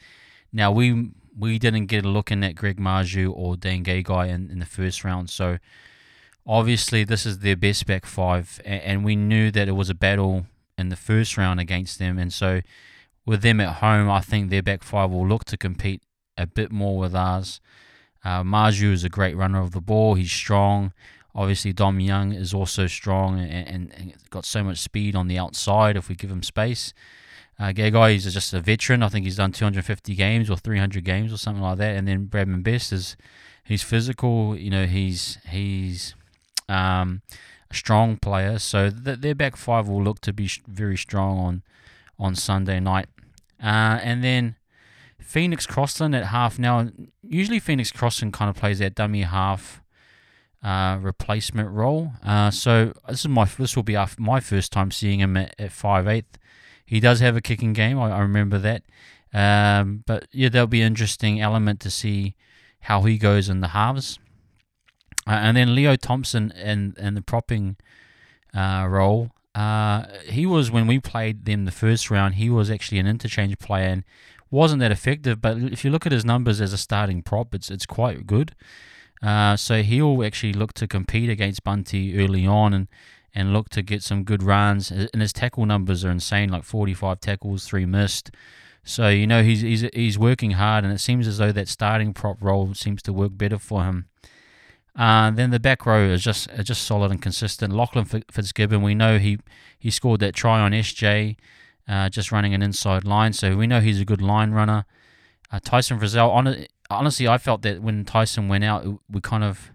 Now 0.54 0.72
we 0.72 1.12
we 1.38 1.60
didn't 1.60 1.88
get 1.88 2.06
a 2.06 2.10
look 2.10 2.32
in 2.32 2.44
at 2.44 2.56
Greg 2.56 2.78
Marzhew 2.78 3.32
or 3.34 3.58
Dane 3.58 3.84
Gagai 3.84 4.30
in, 4.30 4.50
in 4.50 4.60
the 4.60 4.66
first 4.66 5.04
round, 5.04 5.30
so 5.30 5.58
obviously 6.46 7.04
this 7.04 7.26
is 7.26 7.40
their 7.40 7.56
best 7.58 7.86
back 7.86 8.06
five, 8.06 8.62
and, 8.64 8.82
and 8.82 9.06
we 9.06 9.16
knew 9.16 9.52
that 9.52 9.68
it 9.68 9.74
was 9.74 9.90
a 9.90 9.96
battle 9.96 10.46
in 10.78 10.90
the 10.90 10.96
first 10.96 11.38
round 11.38 11.60
against 11.60 12.00
them, 12.00 12.18
and 12.18 12.32
so 12.34 12.62
with 13.26 13.42
them 13.42 13.60
at 13.60 13.78
home, 13.78 14.10
I 14.10 14.22
think 14.22 14.50
their 14.50 14.64
back 14.64 14.84
five 14.84 15.12
will 15.12 15.28
look 15.28 15.46
to 15.46 15.58
compete 15.58 16.02
a 16.38 16.48
bit 16.48 16.72
more 16.72 16.98
with 16.98 17.16
ours. 17.16 17.60
Uh, 18.24 18.44
Marzhew 18.44 18.92
is 18.92 19.04
a 19.04 19.10
great 19.10 19.36
runner 19.36 19.62
of 19.62 19.72
the 19.72 19.82
ball. 19.82 20.16
He's 20.16 20.32
strong. 20.32 20.94
Obviously, 21.34 21.72
Dom 21.72 22.00
Young 22.00 22.34
is 22.34 22.54
also 22.54 22.88
strong 22.88 23.40
and, 23.40 23.68
and, 23.68 23.94
and 23.96 24.14
got 24.30 24.46
so 24.46 24.64
much 24.64 24.80
speed 24.80 25.16
on 25.16 25.28
the 25.28 25.38
outside 25.38 25.96
if 25.96 26.10
we 26.10 26.16
give 26.16 26.30
him 26.30 26.44
space. 26.44 26.94
Uh, 27.60 27.72
Gagai 27.72 28.16
is 28.16 28.34
just 28.34 28.54
a 28.54 28.60
veteran. 28.60 29.04
I 29.04 29.10
think 29.10 29.26
he's 29.26 29.38
done 29.38 29.52
250 29.52 30.16
games 30.16 30.50
or 30.50 30.58
300 30.58 31.04
games 31.04 31.32
or 31.32 31.38
something 31.38 31.62
like 31.62 31.78
that. 31.78 31.96
And 31.96 32.08
then 32.08 32.28
Bradman 32.28 32.64
Best 32.64 32.92
is 32.92 33.16
he's 33.64 33.84
physical. 33.84 34.58
You 34.58 34.72
know, 34.72 34.86
he's 34.86 35.38
he's 35.48 36.16
um, 36.68 37.22
a 37.70 37.76
strong 37.76 38.18
player. 38.18 38.58
So 38.60 38.90
th- 38.90 39.20
their 39.20 39.36
back 39.36 39.56
five 39.56 39.88
will 39.88 40.04
look 40.04 40.22
to 40.22 40.34
be 40.34 40.48
sh- 40.48 40.64
very 40.68 40.98
strong 40.98 41.40
on 41.40 41.64
on 42.20 42.36
Sunday 42.36 42.80
night. 42.80 43.08
Uh, 43.62 44.00
and 44.02 44.24
then 44.24 44.56
Phoenix 45.20 45.66
Crossland 45.66 46.16
at 46.16 46.26
half. 46.26 46.58
Now, 46.58 46.90
usually 47.22 47.60
Phoenix 47.60 47.92
Crossland 47.92 48.34
kind 48.34 48.50
of 48.50 48.56
plays 48.56 48.80
that 48.80 48.96
dummy 48.96 49.22
half 49.22 49.82
uh, 50.64 50.98
replacement 51.02 51.70
role. 51.70 52.12
Uh, 52.24 52.52
so 52.52 52.94
this 53.08 53.22
is 53.22 53.28
my 53.28 53.46
this 53.46 53.76
will 53.76 53.84
be 53.84 53.98
my 54.18 54.40
first 54.40 54.72
time 54.72 54.92
seeing 54.92 55.20
him 55.20 55.38
at, 55.38 55.56
at 55.60 55.72
five 55.72 56.08
eighth. 56.08 56.38
He 56.86 57.00
does 57.00 57.20
have 57.20 57.36
a 57.36 57.42
kicking 57.42 57.74
game. 57.74 58.00
I, 58.00 58.12
I 58.12 58.20
remember 58.20 58.58
that. 58.60 58.84
Um, 59.34 60.04
but 60.06 60.28
yeah, 60.32 60.50
that'll 60.50 60.68
be 60.68 60.82
an 60.82 60.88
interesting 60.88 61.40
element 61.40 61.80
to 61.82 61.90
see 61.90 62.36
how 62.82 63.04
he 63.04 63.18
goes 63.18 63.50
in 63.50 63.62
the 63.62 63.70
halves. 63.70 64.20
Uh, 65.28 65.32
and 65.32 65.56
then 65.56 65.76
Leo 65.76 65.96
Thompson 65.96 66.52
in, 66.52 66.96
in 66.98 67.14
the 67.14 67.22
propping 67.22 67.78
uh, 68.54 68.88
role. 68.90 69.32
Uh, 69.54 70.06
he 70.26 70.46
was 70.46 70.72
when 70.72 70.88
we 70.88 71.00
played 71.00 71.46
them 71.46 71.66
the 71.66 71.72
first 71.72 72.10
round. 72.10 72.36
He 72.36 72.50
was 72.50 72.70
actually 72.70 73.00
an 73.00 73.08
interchange 73.08 73.58
player 73.60 73.90
and 73.90 74.04
wasn't 74.50 74.80
that 74.80 74.92
effective. 74.92 75.42
But 75.42 75.58
if 75.58 75.86
you 75.86 75.92
look 75.92 76.06
at 76.06 76.12
his 76.12 76.26
numbers 76.26 76.60
as 76.60 76.74
a 76.74 76.78
starting 76.78 77.22
prop, 77.22 77.54
it's 77.54 77.70
it's 77.70 77.86
quite 77.86 78.26
good. 78.26 78.56
Uh, 79.22 79.56
so 79.56 79.84
he'll 79.84 80.24
actually 80.24 80.54
look 80.54 80.74
to 80.74 80.88
compete 80.88 81.30
against 81.30 81.64
Bunty 81.64 82.18
early 82.20 82.46
on 82.46 82.74
and 82.74 82.88
and 83.34 83.54
look 83.54 83.70
to 83.70 83.82
get 83.82 84.04
some 84.04 84.24
good 84.24 84.44
runs. 84.44 84.92
And 84.92 85.22
his 85.22 85.32
tackle 85.32 85.66
numbers 85.66 86.04
are 86.04 86.12
insane, 86.12 86.50
like 86.50 86.64
45 86.64 87.22
tackles, 87.22 87.66
three 87.66 87.86
missed. 87.86 88.32
So 88.84 89.10
you 89.10 89.28
know 89.28 89.44
he's 89.44 89.62
he's 89.62 89.82
he's 89.94 90.18
working 90.18 90.52
hard, 90.52 90.84
and 90.84 90.92
it 90.92 91.00
seems 91.00 91.28
as 91.28 91.38
though 91.38 91.52
that 91.52 91.68
starting 91.68 92.14
prop 92.14 92.42
role 92.42 92.74
seems 92.74 93.02
to 93.04 93.14
work 93.14 93.32
better 93.36 93.60
for 93.60 93.84
him. 93.84 94.08
Uh, 94.96 95.32
then 95.32 95.52
the 95.52 95.60
back 95.60 95.86
row 95.86 96.10
is 96.10 96.24
just 96.24 96.50
uh, 96.52 96.64
just 96.64 96.84
solid 96.84 97.12
and 97.12 97.22
consistent. 97.22 97.74
Lachlan 97.74 98.06
Fitzgibbon, 98.06 98.82
we 98.82 98.96
know 98.96 99.20
he, 99.20 99.40
he 99.80 99.90
scored 99.90 100.20
that 100.20 100.34
try 100.34 100.60
on 100.60 100.72
SJ, 100.72 101.38
uh, 101.88 102.10
just 102.10 102.32
running 102.32 102.54
an 102.54 102.62
inside 102.62 103.06
line, 103.06 103.34
so 103.34 103.56
we 103.56 103.68
know 103.68 103.80
he's 103.80 104.02
a 104.02 104.06
good 104.06 104.22
line 104.22 104.52
runner. 104.52 104.86
Uh, 105.52 105.60
Tyson 105.64 106.00
Frizell, 106.00 106.30
on, 106.30 106.66
honestly, 106.94 107.28
I 107.28 107.38
felt 107.38 107.62
that 107.64 107.82
when 107.82 108.06
Tyson 108.06 108.48
went 108.48 108.64
out, 108.64 108.86
we 109.10 109.22
kind 109.22 109.44
of, 109.44 109.72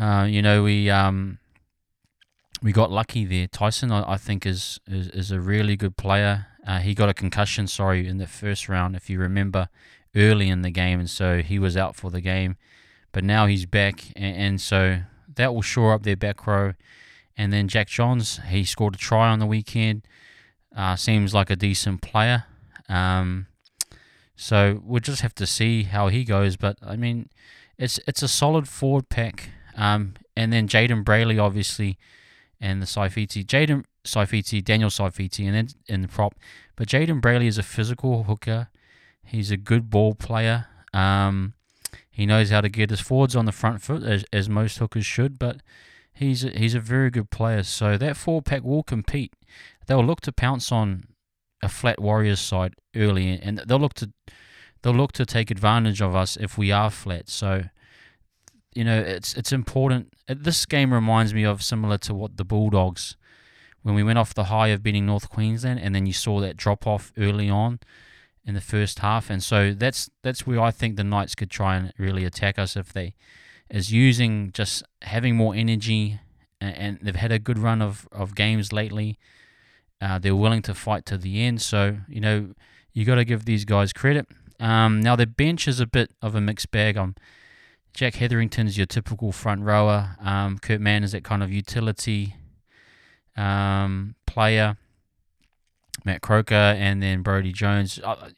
uh, 0.00 0.26
you 0.28 0.42
know, 0.42 0.62
we 0.62 0.90
um, 0.90 1.38
we 2.62 2.72
got 2.72 2.90
lucky 2.90 3.24
there. 3.24 3.46
Tyson, 3.46 3.92
I, 3.92 4.12
I 4.12 4.16
think, 4.16 4.46
is, 4.46 4.80
is, 4.86 5.08
is 5.08 5.30
a 5.30 5.40
really 5.40 5.76
good 5.76 5.96
player. 5.96 6.46
Uh, 6.66 6.78
he 6.78 6.94
got 6.94 7.08
a 7.08 7.14
concussion, 7.14 7.66
sorry, 7.66 8.08
in 8.08 8.18
the 8.18 8.26
first 8.26 8.68
round, 8.68 8.96
if 8.96 9.08
you 9.08 9.18
remember, 9.18 9.68
early 10.14 10.48
in 10.48 10.62
the 10.62 10.70
game, 10.70 10.98
and 10.98 11.10
so 11.10 11.42
he 11.42 11.58
was 11.58 11.76
out 11.76 11.94
for 11.94 12.10
the 12.10 12.20
game 12.20 12.56
but 13.16 13.24
now 13.24 13.46
he's 13.46 13.64
back, 13.64 14.12
and, 14.14 14.36
and 14.36 14.60
so 14.60 14.98
that 15.36 15.54
will 15.54 15.62
shore 15.62 15.94
up 15.94 16.02
their 16.02 16.18
back 16.18 16.46
row. 16.46 16.74
And 17.34 17.50
then 17.50 17.66
Jack 17.66 17.88
Johns, 17.88 18.40
he 18.46 18.62
scored 18.62 18.94
a 18.94 18.98
try 18.98 19.30
on 19.30 19.38
the 19.38 19.46
weekend. 19.46 20.06
Uh, 20.76 20.96
seems 20.96 21.32
like 21.32 21.48
a 21.48 21.56
decent 21.56 22.02
player. 22.02 22.44
Um, 22.90 23.46
so 24.36 24.80
we'll 24.84 25.00
just 25.00 25.22
have 25.22 25.34
to 25.36 25.46
see 25.46 25.84
how 25.84 26.08
he 26.08 26.24
goes. 26.24 26.56
But 26.56 26.78
I 26.82 26.96
mean, 26.96 27.30
it's 27.78 27.98
it's 28.06 28.22
a 28.22 28.28
solid 28.28 28.68
forward 28.68 29.08
pack. 29.08 29.50
Um, 29.76 30.14
and 30.36 30.52
then 30.52 30.68
Jayden 30.68 31.04
Brailey, 31.04 31.42
obviously, 31.42 31.98
and 32.60 32.80
the 32.80 32.86
Saifiti. 32.86 33.44
Jaden 33.44 33.84
Saifiti, 34.04 34.64
Daniel 34.64 34.90
Saifiti, 34.90 35.46
and 35.46 35.54
then 35.54 35.68
in 35.86 36.02
the 36.02 36.08
prop. 36.08 36.34
But 36.76 36.88
Jayden 36.88 37.20
Brailey 37.20 37.46
is 37.46 37.58
a 37.58 37.62
physical 37.62 38.24
hooker. 38.24 38.68
He's 39.24 39.50
a 39.50 39.56
good 39.56 39.90
ball 39.90 40.14
player. 40.14 40.66
Um, 40.92 41.54
he 42.10 42.26
knows 42.26 42.50
how 42.50 42.60
to 42.60 42.68
get 42.68 42.90
his 42.90 43.00
forwards 43.00 43.36
on 43.36 43.44
the 43.44 43.52
front 43.52 43.82
foot, 43.82 44.02
as, 44.02 44.24
as 44.32 44.48
most 44.48 44.78
hookers 44.78 45.04
should, 45.04 45.38
but 45.38 45.60
he's 46.12 46.44
a, 46.44 46.50
he's 46.50 46.74
a 46.74 46.80
very 46.80 47.10
good 47.10 47.30
player. 47.30 47.62
So 47.62 47.98
that 47.98 48.16
four 48.16 48.40
pack 48.40 48.62
will 48.62 48.82
compete. 48.82 49.34
They'll 49.86 50.04
look 50.04 50.20
to 50.22 50.32
pounce 50.32 50.72
on 50.72 51.08
a 51.62 51.68
flat 51.68 52.00
Warriors 52.00 52.40
side 52.40 52.74
early, 52.94 53.40
and 53.40 53.58
they'll 53.66 53.78
look 53.78 53.94
to 53.94 54.10
they'll 54.82 54.92
look 54.92 55.12
to 55.12 55.26
take 55.26 55.50
advantage 55.50 56.00
of 56.00 56.14
us 56.14 56.36
if 56.36 56.56
we 56.58 56.70
are 56.70 56.90
flat. 56.90 57.28
So 57.28 57.64
you 58.74 58.84
know 58.84 58.98
it's 58.98 59.34
it's 59.34 59.52
important. 59.52 60.12
This 60.28 60.66
game 60.66 60.92
reminds 60.92 61.34
me 61.34 61.44
of 61.44 61.62
similar 61.62 61.98
to 61.98 62.14
what 62.14 62.36
the 62.36 62.44
Bulldogs 62.44 63.16
when 63.82 63.94
we 63.94 64.02
went 64.02 64.18
off 64.18 64.34
the 64.34 64.44
high 64.44 64.68
of 64.68 64.82
beating 64.82 65.06
North 65.06 65.30
Queensland, 65.30 65.80
and 65.80 65.94
then 65.94 66.06
you 66.06 66.12
saw 66.12 66.40
that 66.40 66.56
drop 66.56 66.86
off 66.86 67.12
early 67.16 67.48
on 67.48 67.78
in 68.44 68.54
the 68.54 68.60
first 68.60 68.98
half, 68.98 69.30
and 69.30 69.42
so 69.42 69.72
that's 69.72 70.10
that's 70.22 70.46
where 70.46 70.60
I 70.60 70.70
think 70.70 70.96
the 70.96 71.04
Knights 71.04 71.34
could 71.34 71.50
try 71.50 71.76
and 71.76 71.92
really 71.98 72.24
attack 72.24 72.58
us 72.58 72.76
if 72.76 72.92
they 72.92 73.14
is 73.70 73.92
using 73.92 74.50
just 74.52 74.82
having 75.02 75.36
more 75.36 75.54
energy, 75.54 76.20
and, 76.60 76.76
and 76.76 76.98
they've 77.02 77.16
had 77.16 77.32
a 77.32 77.38
good 77.38 77.58
run 77.58 77.82
of, 77.82 78.08
of 78.12 78.34
games 78.34 78.72
lately. 78.72 79.18
Uh, 80.00 80.18
they're 80.18 80.36
willing 80.36 80.62
to 80.62 80.74
fight 80.74 81.06
to 81.06 81.16
the 81.16 81.42
end, 81.42 81.62
so 81.62 81.98
you 82.08 82.20
know 82.20 82.54
you 82.92 83.04
got 83.04 83.16
to 83.16 83.24
give 83.24 83.44
these 83.44 83.64
guys 83.64 83.92
credit. 83.92 84.26
Um, 84.58 85.00
now 85.00 85.16
the 85.16 85.26
bench 85.26 85.68
is 85.68 85.80
a 85.80 85.86
bit 85.86 86.10
of 86.22 86.34
a 86.34 86.40
mixed 86.40 86.70
bag. 86.70 86.96
Um, 86.96 87.14
Jack 87.94 88.16
Hetherington 88.16 88.66
is 88.66 88.76
your 88.76 88.86
typical 88.86 89.32
front 89.32 89.62
rower. 89.62 90.16
Um, 90.20 90.58
Kurt 90.58 90.80
Mann 90.80 91.02
is 91.02 91.12
that 91.12 91.24
kind 91.24 91.42
of 91.42 91.50
utility 91.50 92.36
um, 93.36 94.16
player. 94.26 94.76
Matt 96.06 96.22
Croker, 96.22 96.54
and 96.54 97.02
then 97.02 97.22
Brodie 97.22 97.52
Jones. 97.52 97.98
Uh, 98.02 98.30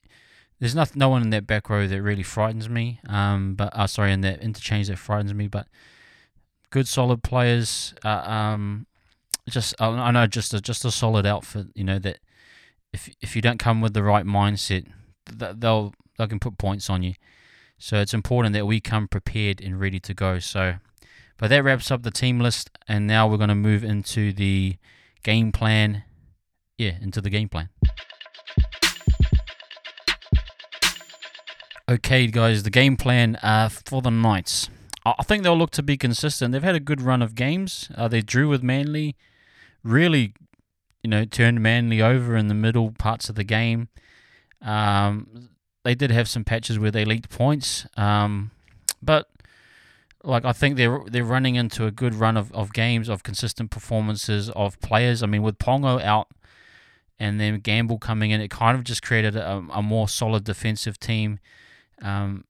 there's 0.59 0.75
not, 0.75 0.97
no 0.97 1.09
one 1.09 1.23
in 1.23 1.31
that 1.31 1.47
back 1.47 1.71
row 1.71 1.87
that 1.87 2.03
really 2.03 2.23
frightens 2.23 2.69
me. 2.69 3.01
Um, 3.07 3.55
but 3.55 3.71
uh, 3.77 3.87
sorry, 3.87 4.13
in 4.13 4.23
that 4.23 4.41
interchange 4.41 4.89
that 4.89 4.99
frightens 4.99 5.35
me. 5.35 5.47
But 5.47 5.69
good, 6.71 6.89
solid 6.89 7.23
players. 7.23 7.95
Uh, 8.05 8.09
um, 8.09 8.87
just 9.49 9.75
I 9.81 10.11
know 10.11 10.27
just 10.27 10.55
a, 10.55 10.61
just 10.61 10.85
a 10.85 10.91
solid 10.91 11.27
outfit. 11.27 11.69
You 11.75 11.85
know 11.85 11.99
that 11.99 12.19
if 12.93 13.11
if 13.21 13.37
you 13.37 13.43
don't 13.43 13.59
come 13.59 13.81
with 13.81 13.95
the 13.95 14.03
right 14.03 14.25
mindset, 14.25 14.87
that 15.27 15.61
they'll 15.61 15.95
they 16.19 16.27
can 16.27 16.39
put 16.39 16.59
points 16.59 16.89
on 16.89 17.03
you. 17.03 17.15
So 17.79 17.99
it's 17.99 18.15
important 18.15 18.55
that 18.55 18.67
we 18.67 18.81
come 18.81 19.07
prepared 19.07 19.61
and 19.61 19.79
ready 19.79 20.01
to 20.01 20.15
go. 20.15 20.41
So, 20.41 20.75
but 21.37 21.49
that 21.51 21.63
wraps 21.63 21.91
up 21.91 22.03
the 22.03 22.11
team 22.11 22.41
list, 22.41 22.71
and 22.89 23.07
now 23.07 23.29
we're 23.29 23.37
going 23.37 23.49
to 23.49 23.55
move 23.55 23.85
into 23.85 24.33
the 24.33 24.77
game 25.23 25.53
plan 25.53 26.03
yeah, 26.79 26.93
into 27.03 27.21
the 27.21 27.29
game 27.29 27.49
plan. 27.49 27.69
Okay, 31.89 32.27
guys, 32.29 32.63
the 32.63 32.71
game 32.71 32.97
plan 32.97 33.37
uh, 33.43 33.69
for 33.69 34.01
the 34.01 34.11
Knights. 34.11 34.71
I 35.05 35.23
think 35.25 35.43
they'll 35.43 35.57
look 35.57 35.71
to 35.73 35.83
be 35.83 35.97
consistent. 35.97 36.53
They've 36.53 36.63
had 36.63 36.75
a 36.75 36.81
good 36.81 37.01
run 37.01 37.23
of 37.23 37.35
games. 37.35 37.91
Uh, 37.97 38.09
they 38.09 38.21
drew 38.21 38.49
with 38.49 38.63
Manly, 38.63 39.17
really, 39.83 40.35
you 41.03 41.11
know, 41.11 41.25
turned 41.25 41.63
Manly 41.63 42.03
over 42.03 42.37
in 42.37 42.49
the 42.49 42.55
middle 42.55 42.93
parts 42.93 43.29
of 43.29 43.35
the 43.35 43.45
game. 43.45 43.89
Um, 44.63 45.51
they 45.85 45.95
did 45.95 46.11
have 46.11 46.29
some 46.29 46.45
patches 46.45 46.79
where 46.79 46.91
they 46.91 47.05
leaked 47.05 47.31
points, 47.31 47.87
um, 47.97 48.51
but 49.03 49.31
like 50.25 50.45
I 50.45 50.53
think 50.53 50.77
they're 50.77 51.01
they're 51.07 51.25
running 51.25 51.55
into 51.55 51.87
a 51.87 51.91
good 51.91 52.15
run 52.15 52.37
of, 52.37 52.53
of 52.53 52.73
games 52.73 53.09
of 53.09 53.23
consistent 53.23 53.71
performances 53.71 54.51
of 54.51 54.81
players. 54.81 55.23
I 55.23 55.27
mean, 55.27 55.43
with 55.43 55.59
Ponga 55.59 56.03
out 56.03 56.29
and 57.19 57.41
then 57.41 57.61
Gamble 57.61 57.99
coming 57.99 58.31
in, 58.31 58.41
it 58.41 58.51
kind 58.51 58.77
of 58.77 58.85
just 58.85 59.03
created 59.03 59.37
a, 59.37 59.65
a 59.73 59.83
more 59.83 60.09
solid 60.09 60.45
defensive 60.45 60.99
team. 60.99 61.39
Um, 62.03 62.45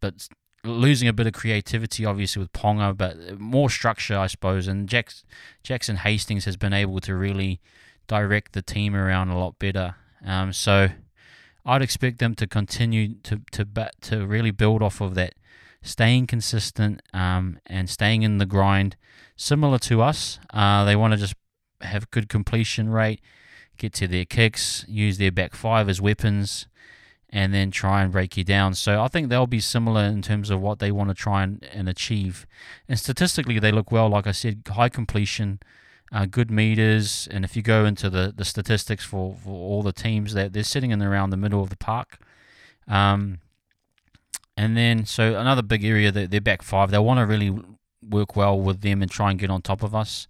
but 0.00 0.28
losing 0.64 1.08
a 1.08 1.12
bit 1.12 1.26
of 1.26 1.32
creativity, 1.32 2.04
obviously, 2.04 2.40
with 2.40 2.52
Ponga, 2.52 2.96
but 2.96 3.38
more 3.38 3.70
structure, 3.70 4.18
I 4.18 4.26
suppose. 4.26 4.68
And 4.68 4.88
Jax, 4.88 5.24
Jackson 5.62 5.96
Hastings 5.96 6.44
has 6.44 6.56
been 6.56 6.72
able 6.72 7.00
to 7.00 7.14
really 7.14 7.60
direct 8.06 8.52
the 8.52 8.62
team 8.62 8.94
around 8.94 9.28
a 9.28 9.38
lot 9.38 9.58
better. 9.58 9.96
Um, 10.24 10.52
so 10.52 10.90
I'd 11.64 11.82
expect 11.82 12.18
them 12.18 12.34
to 12.36 12.46
continue 12.46 13.14
to 13.24 13.40
to 13.52 13.66
to 14.02 14.26
really 14.26 14.50
build 14.50 14.82
off 14.82 15.00
of 15.00 15.14
that, 15.14 15.34
staying 15.82 16.26
consistent 16.26 17.02
um, 17.12 17.58
and 17.66 17.88
staying 17.90 18.22
in 18.22 18.38
the 18.38 18.46
grind. 18.46 18.96
Similar 19.36 19.78
to 19.80 20.02
us, 20.02 20.38
uh, 20.52 20.84
they 20.84 20.94
want 20.94 21.12
to 21.12 21.18
just 21.18 21.34
have 21.80 22.10
good 22.10 22.28
completion 22.28 22.90
rate, 22.90 23.20
get 23.76 23.92
to 23.94 24.06
their 24.06 24.24
kicks, 24.24 24.84
use 24.88 25.18
their 25.18 25.32
back 25.32 25.54
five 25.54 25.88
as 25.88 26.00
weapons 26.00 26.66
and 27.32 27.54
then 27.54 27.70
try 27.70 28.02
and 28.02 28.12
break 28.12 28.36
you 28.36 28.44
down. 28.44 28.74
So 28.74 29.02
I 29.02 29.08
think 29.08 29.28
they'll 29.30 29.46
be 29.46 29.60
similar 29.60 30.02
in 30.02 30.20
terms 30.20 30.50
of 30.50 30.60
what 30.60 30.80
they 30.80 30.92
want 30.92 31.08
to 31.08 31.14
try 31.14 31.42
and, 31.42 31.64
and 31.72 31.88
achieve. 31.88 32.46
And 32.86 32.98
statistically, 32.98 33.58
they 33.58 33.72
look 33.72 33.90
well. 33.90 34.10
Like 34.10 34.26
I 34.26 34.32
said, 34.32 34.62
high 34.68 34.90
completion, 34.90 35.60
uh, 36.12 36.26
good 36.26 36.50
meters. 36.50 37.26
And 37.30 37.42
if 37.42 37.56
you 37.56 37.62
go 37.62 37.86
into 37.86 38.10
the, 38.10 38.34
the 38.36 38.44
statistics 38.44 39.04
for, 39.04 39.34
for 39.42 39.50
all 39.50 39.82
the 39.82 39.94
teams, 39.94 40.34
that 40.34 40.52
they're 40.52 40.62
sitting 40.62 40.90
in 40.90 41.02
around 41.02 41.30
the 41.30 41.38
middle 41.38 41.62
of 41.62 41.70
the 41.70 41.76
park. 41.76 42.18
Um, 42.86 43.38
and 44.54 44.76
then, 44.76 45.06
so 45.06 45.34
another 45.34 45.62
big 45.62 45.84
area 45.86 46.12
that 46.12 46.30
they're 46.30 46.40
back 46.42 46.60
five, 46.60 46.90
they 46.90 46.98
want 46.98 47.18
to 47.18 47.24
really 47.24 47.58
work 48.06 48.36
well 48.36 48.60
with 48.60 48.82
them 48.82 49.00
and 49.00 49.10
try 49.10 49.30
and 49.30 49.40
get 49.40 49.48
on 49.48 49.62
top 49.62 49.82
of 49.82 49.94
us. 49.94 50.26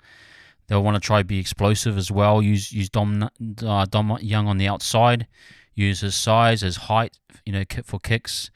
They'll 0.69 0.85
want 0.85 0.95
to 0.95 1.01
try 1.01 1.21
to 1.21 1.25
be 1.25 1.41
explosive 1.41 1.99
as 1.99 2.13
well. 2.13 2.41
Use 2.41 2.73
use 2.73 2.89
Dom 2.89 3.29
uh, 3.67 3.85
Dom 3.87 4.17
Young 4.21 4.47
on 4.47 4.59
the 4.59 4.69
outside 4.69 5.27
use 5.75 6.01
his 6.01 6.15
size, 6.15 6.61
his 6.61 6.77
height, 6.77 7.19
you 7.45 7.53
know, 7.53 7.65
for 7.85 7.99
kicks. 7.99 8.51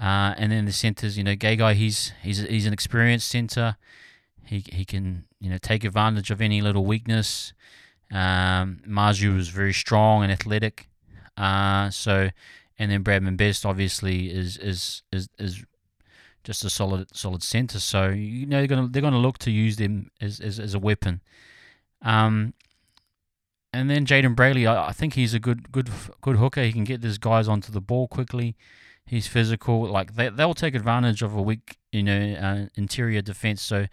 Uh, 0.00 0.34
and 0.36 0.50
then 0.50 0.64
the 0.64 0.72
centers, 0.72 1.16
you 1.16 1.24
know, 1.24 1.36
Gagai, 1.36 1.74
he's 1.74 2.12
he's 2.22 2.38
he's 2.38 2.66
an 2.66 2.72
experienced 2.72 3.28
center. 3.28 3.76
He 4.44 4.64
he 4.72 4.84
can 4.84 5.24
you 5.40 5.50
know 5.50 5.58
take 5.58 5.84
advantage 5.84 6.30
of 6.30 6.40
any 6.40 6.60
little 6.60 6.84
weakness. 6.84 7.52
Um, 8.10 8.80
Marzhew 8.86 9.38
is 9.38 9.48
very 9.48 9.72
strong 9.72 10.22
and 10.22 10.32
athletic. 10.32 10.88
Uh, 11.36 11.90
so, 11.90 12.30
and 12.78 12.90
then 12.90 13.04
Bradman 13.04 13.36
Best 13.36 13.64
obviously 13.64 14.30
is 14.30 14.56
is 14.56 15.02
is 15.12 15.28
is 15.38 15.64
just 16.42 16.64
a 16.64 16.70
solid 16.70 17.14
solid 17.16 17.42
center. 17.42 17.78
So 17.78 18.08
you 18.08 18.46
know 18.46 18.58
they're 18.58 18.66
gonna 18.66 18.88
they're 18.88 19.02
gonna 19.02 19.18
look 19.18 19.38
to 19.38 19.50
use 19.50 19.76
them 19.76 20.10
as 20.20 20.40
as, 20.40 20.58
as 20.58 20.74
a 20.74 20.78
weapon. 20.78 21.20
Um, 22.02 22.54
and 23.74 23.90
then 23.90 24.06
Jayden 24.06 24.36
Brailey, 24.36 24.68
I, 24.68 24.88
I, 24.88 24.92
think 24.92 25.14
he's 25.14 25.34
a 25.34 25.40
good 25.40 25.72
good 25.72 25.90
good 26.20 26.36
hooker. 26.36 26.62
He 26.62 26.72
can 26.72 26.84
get 26.84 27.00
these 27.00 27.18
guys 27.18 27.48
onto 27.48 27.72
the 27.72 27.80
ball 27.80 28.06
quickly. 28.06 28.56
He's 29.04 29.26
physical. 29.26 29.86
Like 29.86 30.14
they 30.14 30.28
they'll 30.28 30.54
take 30.54 30.76
advantage 30.76 31.22
of 31.22 31.34
a 31.34 31.42
weak 31.42 31.76
you 31.90 32.04
know 32.04 32.34
uh, 32.34 32.66
interior 32.76 33.20
defense. 33.20 33.62
So, 33.62 33.86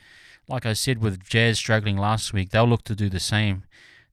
like 0.47 0.67
I 0.67 0.73
said, 0.73 0.99
with 0.99 1.23
Jazz 1.23 1.57
struggling 1.57 1.97
last 1.97 2.31
week, 2.31 2.51
they'll 2.51 2.67
look 2.67 2.83
to 2.83 2.95
do 2.95 3.09
the 3.09 3.19
same. 3.19 3.63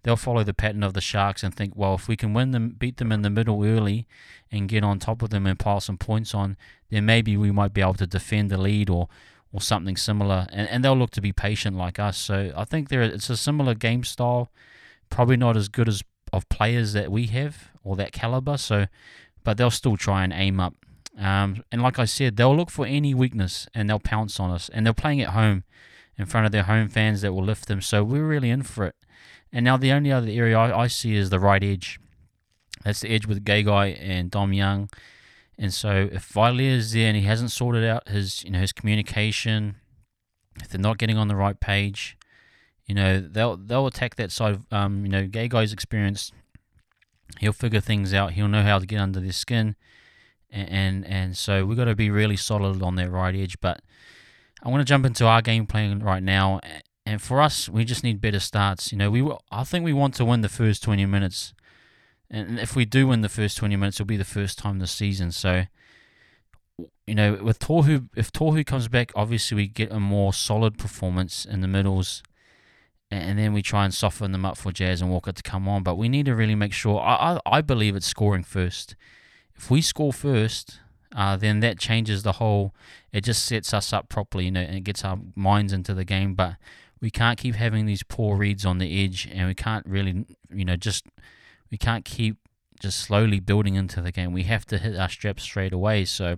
They'll 0.04 0.16
follow 0.16 0.42
the 0.42 0.54
pattern 0.54 0.82
of 0.82 0.94
the 0.94 1.02
Sharks 1.02 1.42
and 1.42 1.54
think, 1.54 1.74
well, 1.76 1.94
if 1.94 2.08
we 2.08 2.16
can 2.16 2.32
win 2.32 2.52
them, 2.52 2.76
beat 2.78 2.96
them 2.96 3.12
in 3.12 3.20
the 3.20 3.30
middle 3.30 3.62
early, 3.62 4.06
and 4.50 4.68
get 4.68 4.84
on 4.84 4.98
top 4.98 5.20
of 5.22 5.28
them 5.30 5.46
and 5.46 5.58
pile 5.58 5.80
some 5.80 5.98
points 5.98 6.34
on, 6.34 6.56
then 6.88 7.04
maybe 7.04 7.36
we 7.36 7.50
might 7.50 7.74
be 7.74 7.82
able 7.82 7.94
to 7.94 8.06
defend 8.06 8.50
the 8.50 8.56
lead 8.56 8.88
or 8.88 9.08
or 9.52 9.60
something 9.60 9.98
similar. 9.98 10.46
And, 10.50 10.66
and 10.68 10.82
they'll 10.82 10.96
look 10.96 11.10
to 11.10 11.20
be 11.20 11.32
patient 11.32 11.76
like 11.76 11.98
us. 11.98 12.16
So 12.16 12.52
I 12.56 12.64
think 12.64 12.88
there 12.88 13.02
it's 13.02 13.28
a 13.28 13.36
similar 13.36 13.74
game 13.74 14.04
style 14.04 14.50
probably 15.10 15.36
not 15.36 15.56
as 15.56 15.68
good 15.68 15.88
as 15.88 16.02
of 16.32 16.48
players 16.48 16.92
that 16.92 17.10
we 17.10 17.26
have 17.26 17.70
or 17.82 17.96
that 17.96 18.12
caliber. 18.12 18.56
So, 18.56 18.86
but 19.44 19.56
they'll 19.56 19.70
still 19.70 19.96
try 19.96 20.24
and 20.24 20.32
aim 20.32 20.60
up. 20.60 20.74
Um, 21.18 21.64
and 21.72 21.82
like 21.82 21.98
I 21.98 22.04
said, 22.04 22.36
they'll 22.36 22.56
look 22.56 22.70
for 22.70 22.86
any 22.86 23.14
weakness 23.14 23.66
and 23.74 23.88
they'll 23.88 23.98
pounce 23.98 24.38
on 24.38 24.50
us. 24.50 24.68
And 24.68 24.86
they're 24.86 24.94
playing 24.94 25.20
at 25.20 25.30
home 25.30 25.64
in 26.16 26.26
front 26.26 26.46
of 26.46 26.52
their 26.52 26.64
home 26.64 26.88
fans 26.88 27.22
that 27.22 27.32
will 27.32 27.44
lift 27.44 27.66
them. 27.66 27.80
So 27.80 28.04
we're 28.04 28.26
really 28.26 28.50
in 28.50 28.62
for 28.62 28.84
it. 28.84 28.94
And 29.52 29.64
now 29.64 29.76
the 29.76 29.92
only 29.92 30.12
other 30.12 30.28
area 30.28 30.56
I, 30.56 30.82
I 30.82 30.86
see 30.86 31.16
is 31.16 31.30
the 31.30 31.40
right 31.40 31.62
edge. 31.62 31.98
That's 32.84 33.00
the 33.00 33.10
edge 33.10 33.26
with 33.26 33.44
Gagai 33.44 33.98
and 34.00 34.30
Dom 34.30 34.52
Young. 34.52 34.90
And 35.58 35.74
so 35.74 36.08
if 36.12 36.32
Vailea 36.32 36.70
is 36.70 36.92
there 36.92 37.08
and 37.08 37.16
he 37.16 37.24
hasn't 37.24 37.50
sorted 37.50 37.84
out 37.84 38.08
his 38.08 38.44
you 38.44 38.50
know 38.50 38.60
his 38.60 38.72
communication, 38.72 39.76
if 40.60 40.68
they're 40.68 40.80
not 40.80 40.98
getting 40.98 41.16
on 41.16 41.28
the 41.28 41.34
right 41.34 41.58
page, 41.58 42.17
you 42.88 42.94
know, 42.94 43.20
they'll 43.20 43.58
they'll 43.58 43.86
attack 43.86 44.16
that 44.16 44.32
side. 44.32 44.60
Um, 44.72 45.04
you 45.04 45.12
know, 45.12 45.26
Gagai's 45.28 45.74
experienced. 45.74 46.32
He'll 47.38 47.52
figure 47.52 47.80
things 47.80 48.14
out. 48.14 48.32
He'll 48.32 48.48
know 48.48 48.62
how 48.62 48.78
to 48.78 48.86
get 48.86 48.98
under 48.98 49.20
their 49.20 49.32
skin, 49.32 49.76
and 50.50 50.68
and, 50.70 51.06
and 51.06 51.36
so 51.36 51.66
we've 51.66 51.76
got 51.76 51.84
to 51.84 51.94
be 51.94 52.10
really 52.10 52.36
solid 52.36 52.82
on 52.82 52.96
that 52.96 53.10
right 53.10 53.34
edge. 53.34 53.60
But 53.60 53.82
I 54.62 54.70
want 54.70 54.80
to 54.80 54.86
jump 54.86 55.04
into 55.04 55.26
our 55.26 55.42
game 55.42 55.66
plan 55.66 56.00
right 56.00 56.22
now. 56.22 56.60
And 57.04 57.22
for 57.22 57.40
us, 57.40 57.68
we 57.68 57.84
just 57.84 58.02
need 58.02 58.20
better 58.22 58.40
starts. 58.40 58.90
You 58.90 58.98
know, 58.98 59.10
we 59.10 59.30
I 59.52 59.64
think 59.64 59.84
we 59.84 59.92
want 59.92 60.14
to 60.14 60.24
win 60.24 60.40
the 60.40 60.48
first 60.48 60.82
20 60.82 61.04
minutes. 61.04 61.52
And 62.30 62.58
if 62.58 62.74
we 62.74 62.86
do 62.86 63.06
win 63.06 63.20
the 63.20 63.28
first 63.28 63.58
20 63.58 63.76
minutes, 63.76 63.96
it'll 63.96 64.06
be 64.06 64.16
the 64.16 64.24
first 64.24 64.58
time 64.58 64.78
this 64.78 64.92
season. 64.92 65.32
So, 65.32 65.64
you 67.06 67.14
know, 67.14 67.38
with 67.42 67.58
Tohu, 67.58 68.08
if 68.14 68.30
Tohu 68.30 68.66
comes 68.66 68.88
back, 68.88 69.12
obviously 69.14 69.56
we 69.56 69.66
get 69.68 69.90
a 69.90 70.00
more 70.00 70.34
solid 70.34 70.76
performance 70.76 71.46
in 71.46 71.62
the 71.62 71.68
middles 71.68 72.22
and 73.10 73.38
then 73.38 73.52
we 73.52 73.62
try 73.62 73.84
and 73.84 73.94
soften 73.94 74.32
them 74.32 74.44
up 74.44 74.56
for 74.56 74.72
Jazz 74.72 75.00
and 75.00 75.10
Walker 75.10 75.32
to 75.32 75.42
come 75.42 75.68
on. 75.68 75.82
But 75.82 75.96
we 75.96 76.08
need 76.08 76.26
to 76.26 76.34
really 76.34 76.54
make 76.54 76.72
sure. 76.72 77.00
I 77.00 77.38
I, 77.46 77.58
I 77.58 77.60
believe 77.60 77.96
it's 77.96 78.06
scoring 78.06 78.44
first. 78.44 78.96
If 79.54 79.70
we 79.70 79.82
score 79.82 80.12
first, 80.12 80.80
uh, 81.16 81.36
then 81.36 81.60
that 81.60 81.78
changes 81.78 82.22
the 82.22 82.32
whole. 82.32 82.74
It 83.12 83.24
just 83.24 83.44
sets 83.44 83.72
us 83.74 83.92
up 83.92 84.08
properly, 84.08 84.46
you 84.46 84.50
know, 84.50 84.60
and 84.60 84.76
it 84.76 84.84
gets 84.84 85.04
our 85.04 85.18
minds 85.34 85.72
into 85.72 85.94
the 85.94 86.04
game. 86.04 86.34
But 86.34 86.56
we 87.00 87.10
can't 87.10 87.38
keep 87.38 87.54
having 87.54 87.86
these 87.86 88.02
poor 88.02 88.36
reads 88.36 88.66
on 88.66 88.78
the 88.78 89.04
edge, 89.04 89.28
and 89.32 89.48
we 89.48 89.54
can't 89.54 89.86
really, 89.86 90.26
you 90.50 90.64
know, 90.64 90.76
just 90.76 91.06
we 91.70 91.78
can't 91.78 92.04
keep 92.04 92.36
just 92.80 93.00
slowly 93.00 93.40
building 93.40 93.74
into 93.74 94.00
the 94.00 94.12
game. 94.12 94.32
We 94.32 94.44
have 94.44 94.64
to 94.66 94.78
hit 94.78 94.96
our 94.96 95.08
straps 95.08 95.42
straight 95.42 95.72
away. 95.72 96.04
So 96.04 96.36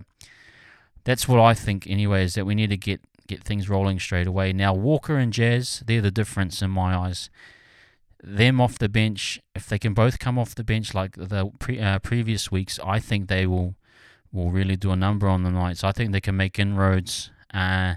that's 1.03 1.27
what 1.27 1.39
I 1.39 1.53
think, 1.53 1.87
anyway, 1.87 2.23
is 2.23 2.35
that 2.35 2.45
we 2.45 2.55
need 2.55 2.69
to 2.69 2.77
get 2.77 3.01
get 3.31 3.43
things 3.43 3.69
rolling 3.69 3.99
straight 3.99 4.27
away. 4.27 4.53
Now, 4.53 4.73
Walker 4.73 5.17
and 5.17 5.33
Jazz, 5.33 5.83
they're 5.85 6.01
the 6.01 6.11
difference 6.11 6.61
in 6.61 6.69
my 6.69 6.95
eyes. 6.95 7.29
Them 8.23 8.61
off 8.61 8.77
the 8.77 8.89
bench, 8.89 9.39
if 9.55 9.67
they 9.67 9.79
can 9.79 9.93
both 9.93 10.19
come 10.19 10.37
off 10.37 10.53
the 10.53 10.63
bench 10.63 10.93
like 10.93 11.15
the 11.15 11.51
pre, 11.59 11.79
uh, 11.79 11.99
previous 11.99 12.51
weeks, 12.51 12.79
I 12.83 12.99
think 12.99 13.27
they 13.27 13.47
will 13.47 13.75
will 14.31 14.49
really 14.49 14.77
do 14.77 14.91
a 14.91 14.95
number 14.95 15.27
on 15.27 15.43
the 15.43 15.49
night. 15.51 15.77
So 15.77 15.87
I 15.87 15.91
think 15.91 16.11
they 16.11 16.21
can 16.21 16.37
make 16.37 16.57
inroads, 16.59 17.31
uh, 17.53 17.95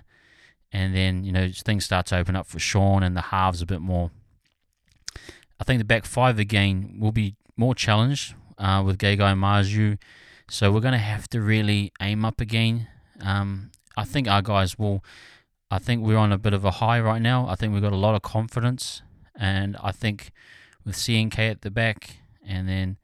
and 0.73 0.97
then 0.97 1.25
you 1.25 1.33
know 1.33 1.51
things 1.55 1.85
start 1.85 2.07
to 2.07 2.17
open 2.17 2.37
up 2.37 2.47
for 2.47 2.59
Shaun 2.59 3.03
and 3.03 3.17
the 3.17 3.21
halves 3.21 3.61
a 3.61 3.67
bit 3.67 3.81
more. 3.81 4.11
I 5.61 5.65
think 5.65 5.79
the 5.79 5.85
back 5.85 6.05
five 6.07 6.39
again 6.39 6.97
will 6.99 7.13
be 7.13 7.37
more 7.57 7.75
challenged 7.75 8.35
uh, 8.59 8.83
with 8.85 8.99
Gagai 8.99 9.33
and 9.33 9.43
Marzhew, 9.43 9.99
so 10.49 10.73
we're 10.73 10.81
going 10.81 10.93
to 10.93 10.99
have 10.99 11.29
to 11.29 11.41
really 11.41 11.93
aim 12.01 12.25
up 12.25 12.41
again. 12.41 12.89
Um, 13.21 13.71
I 13.97 14.05
think 14.05 14.29
our 14.29 14.43
guys 14.43 14.79
will. 14.79 15.05
I 15.71 15.79
think 15.79 16.05
we're 16.05 16.19
on 16.19 16.33
a 16.33 16.39
bit 16.39 16.53
of 16.53 16.65
a 16.65 16.73
high 16.73 17.01
right 17.01 17.23
now. 17.23 17.49
I 17.49 17.57
think 17.57 17.73
we've 17.73 17.83
got 17.83 17.93
a 17.93 17.97
lot 17.97 18.15
of 18.15 18.23
confidence, 18.23 19.03
and 19.35 19.77
I 19.83 19.93
think 19.93 20.31
with 20.85 20.97
CNK 20.97 21.39
at 21.39 21.63
the 21.63 21.71
back, 21.71 22.19
and 22.47 22.69
then 22.69 22.99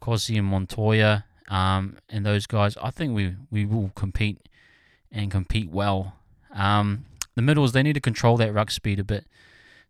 Kosi 0.00 0.38
and 0.38 0.46
Montoya, 0.46 1.24
um, 1.48 1.96
and 2.08 2.24
those 2.24 2.46
guys, 2.46 2.76
I 2.82 2.90
think 2.90 3.14
we 3.14 3.34
we 3.50 3.64
will 3.64 3.90
compete 3.94 4.48
and 5.10 5.30
compete 5.30 5.70
well. 5.70 6.14
Um, 6.52 7.06
the 7.34 7.42
middles 7.42 7.72
they 7.72 7.82
need 7.82 7.94
to 7.94 8.00
control 8.00 8.36
that 8.36 8.52
ruck 8.52 8.70
speed 8.70 8.98
a 8.98 9.04
bit. 9.04 9.26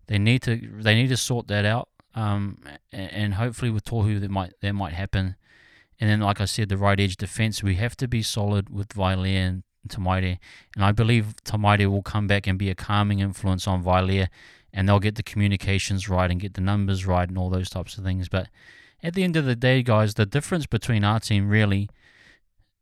They 0.07 0.19
need 0.19 0.43
to 0.43 0.57
they 0.81 0.95
need 0.95 1.09
to 1.09 1.17
sort 1.17 1.49
that 1.49 1.65
out. 1.65 1.89
Um, 2.15 2.59
and 2.93 3.35
hopefully 3.35 3.71
with 3.71 3.85
Tohu 3.85 4.21
that 4.21 4.31
might 4.31 4.53
that 4.61 4.75
might 4.75 4.93
happen. 4.93 5.37
And 6.01 6.11
then, 6.11 6.21
like 6.21 6.41
I 6.41 6.47
said, 6.47 6.69
the 6.69 6.77
right 6.77 6.99
edge 6.99 7.17
defense, 7.17 7.63
we 7.63 7.77
have 7.77 7.97
to 7.99 8.09
be 8.09 8.23
solid 8.23 8.69
with 8.71 8.99
and 8.99 9.63
Te 9.89 10.01
Maire. 10.01 10.39
And 10.75 10.85
I 10.85 10.93
believe 10.93 11.35
Te 11.45 11.57
Maire 11.57 11.91
will 11.91 12.03
come 12.03 12.27
back 12.27 12.47
and 12.47 12.59
be 12.59 12.71
a 12.71 12.75
calming 12.75 13.21
influence 13.21 13.67
on 13.67 13.83
Vailea 13.83 14.29
and 14.73 14.89
they'll 14.89 15.01
get 15.01 15.17
the 15.17 15.23
communications 15.23 16.09
right 16.09 16.31
and 16.31 16.41
get 16.41 16.55
the 16.55 16.61
numbers 16.61 17.07
right 17.07 17.29
and 17.29 17.37
all 17.37 17.51
those 17.51 17.69
types 17.69 17.99
of 17.99 18.05
things. 18.05 18.29
But 18.29 18.49
at 19.03 19.15
the 19.15 19.25
end 19.25 19.37
of 19.37 19.45
the 19.45 19.57
day, 19.57 19.83
guys, 19.83 20.15
the 20.15 20.27
difference 20.27 20.67
between 20.67 21.05
our 21.05 21.21
team 21.21 21.49
really 21.49 21.91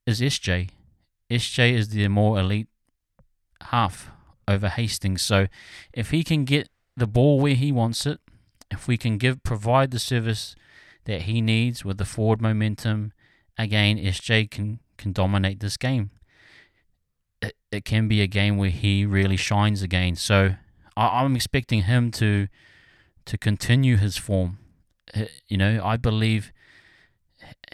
is 0.07 0.21
SJ. 0.21 0.71
SJ 1.31 1.73
is 1.73 1.89
the 1.89 2.07
more 2.09 2.39
elite 2.39 2.69
half 3.65 4.11
over 4.47 4.69
Hastings. 4.69 5.23
So 5.23 5.49
if 5.93 6.11
he 6.11 6.23
can 6.23 6.45
get 6.45 6.69
the 6.97 7.07
ball 7.07 7.41
where 7.41 7.55
he 7.55 7.73
wants 7.73 8.07
it, 8.07 8.21
if 8.71 8.87
we 8.87 8.97
can 8.97 9.19
give 9.19 9.43
provide 9.43 9.91
the 9.91 9.99
service 9.99 10.55
that 11.05 11.23
he 11.23 11.41
needs 11.41 11.85
with 11.85 11.99
the 11.99 12.05
forward 12.05 12.41
momentum, 12.41 13.13
again 13.59 13.99
SJ 13.99 14.51
can 14.51 14.81
can 14.97 15.13
dominate 15.13 15.61
this 15.61 15.77
game 15.77 16.11
it, 17.43 17.57
it 17.71 17.85
can 17.85 18.09
be 18.09 18.21
a 18.21 18.27
game 18.27 18.57
where 18.57 18.71
he 18.71 19.07
really 19.07 19.37
shines 19.37 19.83
again. 19.83 20.17
So 20.17 20.57
I, 20.97 21.23
I'm 21.23 21.37
expecting 21.37 21.83
him 21.83 22.11
to 22.13 22.49
to 23.27 23.39
continue 23.39 23.97
his 23.97 24.17
form. 24.17 24.59
You 25.49 25.57
know, 25.57 25.81
I 25.85 25.97
believe 25.97 26.53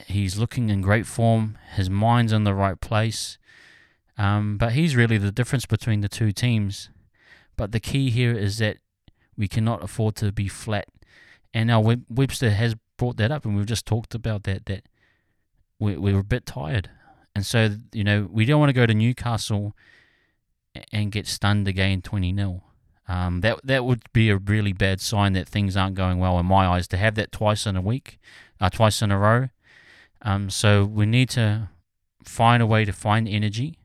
he's 0.06 0.38
looking 0.38 0.70
in 0.70 0.80
great 0.80 1.06
form. 1.06 1.58
His 1.74 1.88
mind's 1.88 2.32
in 2.32 2.44
the 2.44 2.54
right 2.54 2.80
place. 2.80 3.38
Um, 4.18 4.56
but 4.56 4.72
he's 4.72 4.96
really 4.96 5.18
the 5.18 5.32
difference 5.32 5.66
between 5.66 6.00
the 6.00 6.08
two 6.08 6.32
teams. 6.32 6.90
But 7.56 7.72
the 7.72 7.80
key 7.80 8.10
here 8.10 8.32
is 8.32 8.58
that 8.58 8.78
we 9.36 9.48
cannot 9.48 9.82
afford 9.82 10.16
to 10.16 10.32
be 10.32 10.48
flat. 10.48 10.88
And 11.52 11.68
now 11.68 11.80
Webster 12.08 12.50
has 12.50 12.74
brought 12.96 13.16
that 13.18 13.30
up, 13.30 13.44
and 13.44 13.56
we've 13.56 13.66
just 13.66 13.86
talked 13.86 14.14
about 14.14 14.44
that. 14.44 14.66
That 14.66 14.88
we, 15.78 15.96
we 15.96 16.12
were 16.12 16.20
a 16.20 16.24
bit 16.24 16.46
tired, 16.46 16.90
and 17.36 17.44
so 17.44 17.76
you 17.92 18.02
know 18.02 18.26
we 18.30 18.46
don't 18.46 18.58
want 18.58 18.70
to 18.70 18.80
go 18.80 18.86
to 18.86 18.94
Newcastle 18.94 19.76
and 20.90 21.12
get 21.12 21.26
stunned 21.26 21.68
again, 21.68 22.00
twenty 22.00 22.34
0 22.34 22.62
um, 23.08 23.40
that 23.42 23.60
that 23.62 23.84
would 23.84 24.02
be 24.12 24.30
a 24.30 24.36
really 24.36 24.72
bad 24.72 25.00
sign 25.00 25.34
that 25.34 25.46
things 25.46 25.76
aren't 25.76 25.96
going 25.96 26.18
well 26.18 26.38
in 26.38 26.46
my 26.46 26.66
eyes. 26.66 26.88
To 26.88 26.96
have 26.96 27.14
that 27.16 27.32
twice 27.32 27.66
in 27.66 27.76
a 27.76 27.80
week, 27.80 28.18
uh, 28.60 28.70
twice 28.70 29.02
in 29.02 29.12
a 29.12 29.18
row. 29.18 29.48
Um, 30.22 30.50
so 30.50 30.84
we 30.84 31.06
need 31.06 31.28
to 31.30 31.68
find 32.24 32.62
a 32.62 32.66
way 32.66 32.84
to 32.84 32.92
find 32.92 33.28
energy, 33.28 33.78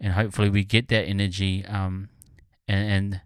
and 0.00 0.14
hopefully 0.14 0.48
we 0.48 0.64
get 0.64 0.88
that 0.88 1.04
energy. 1.04 1.64
Um, 1.66 2.08
and, 2.66 2.90
and 2.90 3.20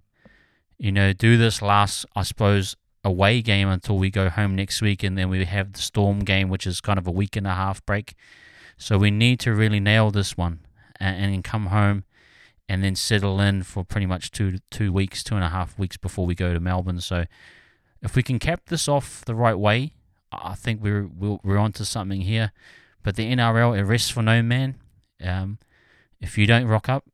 you 0.78 0.90
know, 0.90 1.12
do 1.12 1.36
this 1.36 1.62
last, 1.62 2.06
I 2.16 2.22
suppose, 2.22 2.74
away 3.04 3.42
game 3.42 3.68
until 3.68 3.98
we 3.98 4.10
go 4.10 4.28
home 4.28 4.56
next 4.56 4.82
week, 4.82 5.04
and 5.04 5.16
then 5.16 5.28
we 5.28 5.44
have 5.44 5.74
the 5.74 5.80
Storm 5.80 6.20
game, 6.20 6.48
which 6.48 6.66
is 6.66 6.80
kind 6.80 6.98
of 6.98 7.06
a 7.06 7.12
week 7.12 7.36
and 7.36 7.46
a 7.46 7.54
half 7.54 7.84
break. 7.86 8.14
So 8.76 8.98
we 8.98 9.10
need 9.10 9.40
to 9.40 9.54
really 9.54 9.80
nail 9.80 10.10
this 10.10 10.36
one 10.36 10.60
and, 10.98 11.34
and 11.34 11.44
come 11.44 11.66
home 11.66 12.04
and 12.68 12.82
then 12.82 12.94
settle 12.94 13.40
in 13.40 13.62
for 13.62 13.84
pretty 13.84 14.06
much 14.06 14.30
two 14.30 14.58
two 14.70 14.92
weeks, 14.92 15.22
two 15.22 15.34
and 15.34 15.44
a 15.44 15.50
half 15.50 15.78
weeks 15.78 15.96
before 15.96 16.26
we 16.26 16.34
go 16.34 16.54
to 16.54 16.60
Melbourne. 16.60 17.00
So 17.00 17.26
if 18.00 18.16
we 18.16 18.22
can 18.22 18.38
cap 18.38 18.62
this 18.66 18.88
off 18.88 19.24
the 19.24 19.34
right 19.34 19.58
way, 19.58 19.92
I 20.32 20.54
think 20.54 20.82
we're 20.82 21.06
we're, 21.06 21.38
we're 21.42 21.58
onto 21.58 21.84
something 21.84 22.22
here. 22.22 22.52
But 23.02 23.16
the 23.16 23.30
NRL 23.30 23.76
it 23.76 23.84
rests 23.84 24.10
for 24.10 24.22
no 24.22 24.42
man. 24.42 24.76
Um, 25.22 25.58
if 26.20 26.38
you 26.38 26.46
don't 26.46 26.66
rock 26.66 26.88
up, 26.88 27.04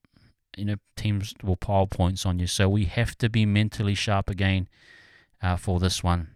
you 0.57 0.64
know 0.64 0.77
teams 0.97 1.35
will 1.42 1.57
pile 1.57 1.87
points 1.87 2.25
on 2.27 2.38
you. 2.38 2.47
So 2.47 2.68
we 2.68 2.85
have 2.85 3.16
to 3.18 3.29
be 3.29 3.47
mentally 3.47 3.94
sharp 3.94 4.31
again 4.31 4.68
uh, 5.42 5.57
for 5.57 5.81
this 5.81 6.03
one. 6.03 6.29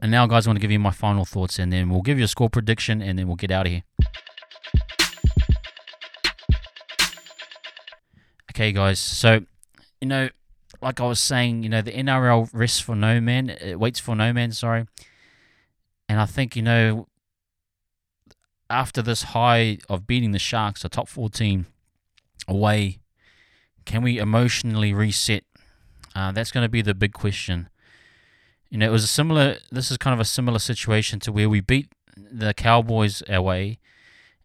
And 0.00 0.10
now, 0.10 0.26
guys, 0.26 0.46
I 0.46 0.50
want 0.50 0.58
to 0.58 0.60
give 0.60 0.70
you 0.70 0.78
my 0.78 0.90
final 0.90 1.24
thoughts, 1.24 1.58
and 1.58 1.72
then 1.72 1.88
we'll 1.88 2.02
give 2.02 2.18
you 2.18 2.24
a 2.24 2.28
score 2.28 2.50
prediction, 2.50 3.00
and 3.00 3.18
then 3.18 3.26
we'll 3.26 3.36
get 3.36 3.50
out 3.50 3.66
of 3.66 3.72
here. 3.72 3.82
Okay, 8.56 8.72
guys. 8.72 8.98
So, 8.98 9.40
you 10.00 10.08
know, 10.08 10.30
like 10.80 10.98
I 10.98 11.04
was 11.04 11.20
saying, 11.20 11.62
you 11.62 11.68
know, 11.68 11.82
the 11.82 11.92
NRL 11.92 12.48
rests 12.54 12.80
for 12.80 12.96
no 12.96 13.20
man. 13.20 13.50
It 13.50 13.78
waits 13.78 14.00
for 14.00 14.16
no 14.16 14.32
man, 14.32 14.50
sorry. 14.52 14.86
And 16.08 16.18
I 16.18 16.24
think, 16.24 16.56
you 16.56 16.62
know, 16.62 17.06
after 18.70 19.02
this 19.02 19.24
high 19.24 19.76
of 19.90 20.06
beating 20.06 20.30
the 20.30 20.38
Sharks, 20.38 20.86
a 20.86 20.88
top 20.88 21.06
14 21.06 21.66
away, 22.48 23.00
can 23.84 24.00
we 24.00 24.16
emotionally 24.16 24.94
reset? 24.94 25.44
Uh, 26.14 26.32
that's 26.32 26.50
going 26.50 26.64
to 26.64 26.70
be 26.70 26.80
the 26.80 26.94
big 26.94 27.12
question. 27.12 27.68
You 28.70 28.78
know, 28.78 28.86
it 28.86 28.90
was 28.90 29.04
a 29.04 29.06
similar, 29.06 29.58
this 29.70 29.90
is 29.90 29.98
kind 29.98 30.14
of 30.14 30.20
a 30.20 30.24
similar 30.24 30.60
situation 30.60 31.20
to 31.20 31.30
where 31.30 31.50
we 31.50 31.60
beat 31.60 31.92
the 32.16 32.54
Cowboys 32.54 33.22
away, 33.28 33.80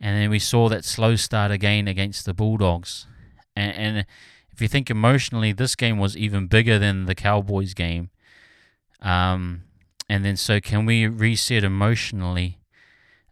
and 0.02 0.22
then 0.22 0.30
we 0.30 0.40
saw 0.40 0.68
that 0.68 0.84
slow 0.84 1.16
start 1.16 1.50
again 1.50 1.88
against 1.88 2.26
the 2.26 2.34
Bulldogs. 2.34 3.08
And, 3.56 3.76
and 3.76 4.06
if 4.52 4.62
you 4.62 4.68
think 4.68 4.90
emotionally, 4.90 5.52
this 5.52 5.76
game 5.76 5.98
was 5.98 6.18
even 6.18 6.48
bigger 6.48 6.78
than 6.78 7.06
the 7.06 7.16
Cowboys 7.16 7.74
game. 7.74 8.10
Um, 9.02 9.64
and 10.10 10.26
then 10.26 10.38
so 10.38 10.60
can 10.60 10.86
we 10.86 11.08
reset 11.08 11.64
emotionally? 11.64 12.58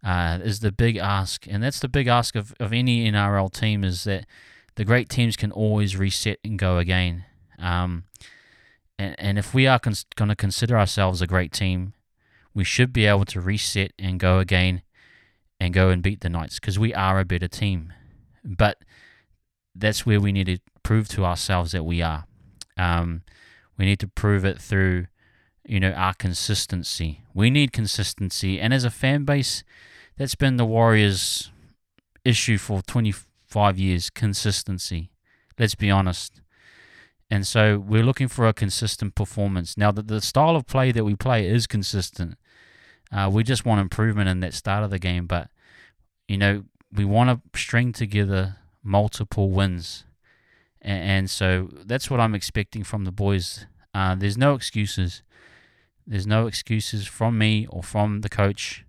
Uh, 0.02 0.40
is 0.42 0.62
the 0.62 0.72
big 0.72 0.96
ask, 0.96 1.46
and 1.46 1.62
that's 1.62 1.82
the 1.82 1.90
big 1.90 2.08
ask 2.08 2.34
of, 2.34 2.54
of 2.58 2.72
any 2.72 3.12
NRL 3.12 3.52
team 3.52 3.84
is 3.84 4.06
that 4.06 4.26
the 4.76 4.86
great 4.86 5.10
teams 5.10 5.36
can 5.36 5.52
always 5.52 5.98
reset 5.98 6.40
and 6.42 6.58
go 6.58 6.78
again. 6.78 7.26
Um, 7.58 8.06
and, 8.98 9.14
and 9.20 9.38
if 9.38 9.54
we 9.54 9.68
are 9.68 9.78
cons- 9.78 10.06
going 10.16 10.30
to 10.30 10.38
consider 10.38 10.78
ourselves 10.78 11.22
a 11.22 11.28
great 11.28 11.52
team, 11.52 11.94
we 12.54 12.64
should 12.64 12.94
be 12.94 13.06
able 13.06 13.26
to 13.26 13.42
reset 13.42 13.92
and 14.00 14.22
go 14.22 14.40
again 14.40 14.84
and 15.60 15.74
go 15.74 15.90
and 15.90 16.02
beat 16.02 16.22
the 16.22 16.30
Knights 16.30 16.60
because 16.60 16.80
we 16.80 16.94
are 16.94 17.20
a 17.20 17.26
better 17.26 17.50
team. 17.50 17.92
But 18.46 18.84
that's 19.76 20.06
where 20.06 20.20
we 20.20 20.32
need 20.32 20.48
to 20.48 20.58
prove 20.84 21.08
to 21.10 21.26
ourselves 21.26 21.72
that 21.72 21.84
we 21.84 22.02
are. 22.02 22.26
Um, 22.78 23.22
we 23.78 23.86
need 23.86 24.00
to 24.00 24.08
prove 24.08 24.46
it 24.46 24.60
through, 24.60 25.08
you 25.66 25.80
know, 25.80 25.92
our 25.92 26.14
consistency. 26.14 27.24
We 27.34 27.50
need 27.50 27.72
consistency, 27.72 28.60
and 28.60 28.74
as 28.74 28.84
a 28.84 28.90
fan 28.90 29.26
base, 29.26 29.64
that's 30.18 30.36
been 30.36 30.58
the 30.58 30.66
Warriors' 30.66 31.52
issue 32.26 32.58
for 32.58 32.82
25 32.82 33.78
years: 33.78 34.10
consistency. 34.10 35.12
Let's 35.58 35.76
be 35.76 35.92
honest. 35.92 36.42
And 37.32 37.46
so 37.46 37.78
we're 37.78 38.04
looking 38.04 38.28
for 38.28 38.48
a 38.48 38.54
consistent 38.54 39.14
performance. 39.14 39.78
Now, 39.78 39.92
the, 39.92 40.02
the 40.02 40.20
style 40.20 40.56
of 40.56 40.66
play 40.66 40.92
that 40.92 41.04
we 41.04 41.16
play 41.16 41.48
is 41.48 41.68
consistent. 41.68 42.38
Uh, 43.12 43.30
we 43.32 43.44
just 43.44 43.66
want 43.66 43.82
improvement 43.82 44.30
in 44.30 44.40
that 44.40 44.54
start 44.54 44.84
of 44.84 44.90
the 44.90 45.00
game, 45.00 45.28
but 45.28 45.50
you 46.30 46.38
know 46.38 46.64
we 46.92 47.04
want 47.04 47.30
to 47.30 47.60
string 47.60 47.92
together 47.92 48.58
multiple 48.84 49.50
wins. 49.50 50.06
And, 50.82 51.30
so 51.30 51.70
that's 51.86 52.10
what 52.10 52.20
I'm 52.20 52.34
expecting 52.34 52.84
from 52.84 53.04
the 53.04 53.12
boys. 53.12 53.66
Uh, 53.94 54.16
there's 54.16 54.38
no 54.38 54.54
excuses. 54.56 55.24
There's 56.08 56.26
no 56.26 56.48
excuses 56.48 57.06
from 57.06 57.38
me 57.38 57.68
or 57.70 57.84
from 57.84 58.22
the 58.22 58.30
coach. 58.30 58.86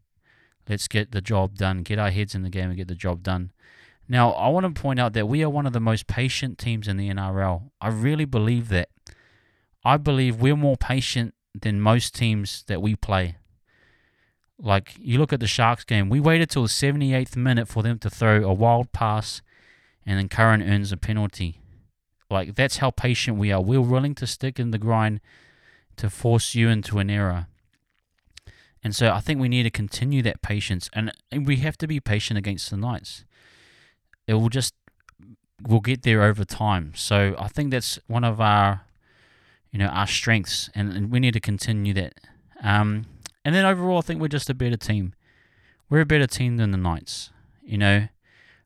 Let's 0.69 0.87
get 0.87 1.11
the 1.11 1.21
job 1.21 1.57
done. 1.57 1.83
Get 1.83 1.99
our 1.99 2.11
heads 2.11 2.35
in 2.35 2.43
the 2.43 2.49
game 2.49 2.69
and 2.69 2.77
get 2.77 2.89
the 2.89 2.95
job 2.95 3.23
done. 3.23 3.51
Now, 4.09 4.31
I 4.33 4.49
want 4.49 4.73
to 4.73 4.81
point 4.81 5.01
out 5.01 5.13
that 5.15 5.29
we 5.29 5.43
are 5.43 5.51
one 5.51 5.67
of 5.67 5.73
the 5.73 5.81
most 5.81 6.07
patient 6.07 6.59
teams 6.59 6.89
in 6.89 6.97
the 6.97 7.09
NRL. 7.11 7.71
I 7.81 7.89
really 7.89 8.25
believe 8.25 8.69
that. 8.69 8.89
I 9.85 9.97
believe 9.97 10.41
we're 10.41 10.57
more 10.57 10.77
patient 10.77 11.35
than 11.61 11.81
most 11.81 12.15
teams 12.15 12.65
that 12.69 12.81
we 12.83 12.95
play. 12.95 13.37
Like, 14.59 14.95
you 14.99 15.19
look 15.19 15.33
at 15.33 15.41
the 15.41 15.47
Sharks 15.47 15.85
game, 15.85 16.09
we 16.09 16.21
waited 16.21 16.51
till 16.51 16.63
the 16.63 16.69
78th 16.69 17.37
minute 17.37 17.67
for 17.67 17.83
them 17.83 17.99
to 18.01 18.11
throw 18.11 18.45
a 18.45 18.53
wild 18.53 18.93
pass 18.93 19.43
and 20.07 20.19
then 20.19 20.29
Curran 20.29 20.63
earns 20.63 20.93
a 20.93 20.97
penalty. 20.97 21.61
Like 22.31 22.55
that's 22.55 22.79
how 22.79 22.91
patient 22.91 23.37
we 23.39 23.51
are. 23.53 23.61
We're 23.61 23.81
willing 23.81 24.15
to 24.17 24.27
stick 24.27 24.59
in 24.59 24.71
the 24.71 24.79
grind 24.79 25.21
to 25.97 26.09
force 26.09 26.55
you 26.55 26.69
into 26.69 26.99
an 26.99 27.11
error. 27.11 27.49
And 28.83 28.97
so 28.97 29.13
I 29.13 29.21
think 29.21 29.41
we 29.41 29.49
need 29.49 29.65
to 29.65 29.71
continue 29.71 30.23
that 30.23 30.41
patience, 30.41 30.89
and 30.93 31.13
we 31.33 31.57
have 31.57 31.77
to 31.79 31.87
be 31.87 32.01
patient 32.01 32.39
against 32.39 32.71
the 32.71 32.77
Knights. 32.77 33.25
It 34.27 34.35
will 34.35 34.49
just 34.49 34.75
we'll 35.63 35.81
get 35.81 36.03
there 36.03 36.23
over 36.23 36.45
time. 36.45 36.93
So 36.95 37.35
I 37.39 37.49
think 37.49 37.71
that's 37.71 37.99
one 38.07 38.25
of 38.25 38.41
our 38.41 38.87
you 39.71 39.79
know 39.79 39.87
our 39.87 40.07
strengths, 40.07 40.71
and, 40.75 40.93
and 40.93 41.11
we 41.11 41.21
need 41.21 41.35
to 41.35 41.41
continue 41.41 41.93
that. 41.95 42.15
Um, 42.63 43.07
and 43.45 43.55
then 43.55 43.65
overall, 43.65 43.99
I 43.99 44.03
think 44.03 44.21
we're 44.21 44.29
just 44.29 44.51
a 44.51 44.55
better 44.55 44.77
team. 44.77 45.15
We're 45.91 46.03
a 46.03 46.07
better 46.07 46.27
team 46.27 46.57
than 46.57 46.71
the 46.71 46.79
Knights. 46.79 47.31
You 47.63 47.79
know, 47.79 48.09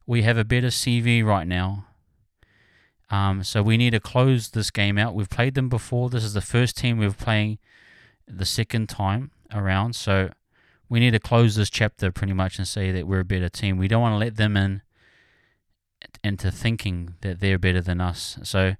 we 0.06 0.22
have 0.22 0.36
a 0.36 0.44
better 0.44 0.68
CV 0.68 1.24
right 1.24 1.46
now. 1.46 1.86
Um, 3.10 3.44
so 3.44 3.62
we 3.62 3.76
need 3.76 3.90
to 3.90 4.00
close 4.00 4.50
this 4.50 4.70
game 4.70 4.98
out. 4.98 5.14
We've 5.14 5.30
played 5.30 5.54
them 5.54 5.68
before. 5.68 6.10
This 6.10 6.24
is 6.24 6.34
the 6.34 6.40
first 6.40 6.76
team 6.76 6.98
we're 6.98 7.12
playing 7.12 7.58
the 8.26 8.44
second 8.44 8.88
time 8.88 9.30
around. 9.52 9.94
So 9.94 10.30
we 10.88 11.00
need 11.00 11.12
to 11.12 11.20
close 11.20 11.54
this 11.54 11.70
chapter 11.70 12.10
pretty 12.10 12.32
much 12.32 12.58
and 12.58 12.66
say 12.66 12.90
that 12.92 13.06
we're 13.06 13.20
a 13.20 13.24
better 13.24 13.48
team. 13.48 13.76
We 13.76 13.88
don't 13.88 14.02
want 14.02 14.14
to 14.14 14.18
let 14.18 14.36
them 14.36 14.56
in 14.56 14.82
into 16.22 16.50
thinking 16.50 17.14
that 17.20 17.40
they're 17.40 17.58
better 17.58 17.80
than 17.80 18.00
us. 18.00 18.38
So 18.42 18.74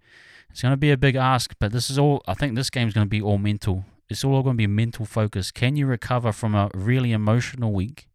it's 0.51 0.63
going 0.63 0.73
to 0.73 0.79
be 0.79 0.91
a 0.91 0.97
big 0.97 1.17
ask, 1.17 1.55
but 1.59 1.73
this 1.73 1.91
is 1.91 1.99
all. 1.99 2.23
I 2.27 2.35
think 2.35 2.55
this 2.55 2.71
game 2.71 2.89
is 2.89 2.95
going 2.95 3.07
to 3.07 3.11
be 3.11 3.23
all 3.23 3.39
mental. 3.39 3.85
It's 4.09 4.25
all 4.25 4.43
going 4.43 4.55
to 4.55 4.59
be 4.59 4.67
mental 4.67 5.07
focus. 5.07 5.51
Can 5.51 5.77
you 5.77 5.87
recover 5.87 6.33
from 6.33 6.55
a 6.55 6.71
really 6.75 7.13
emotional 7.13 7.73
week? 7.73 8.07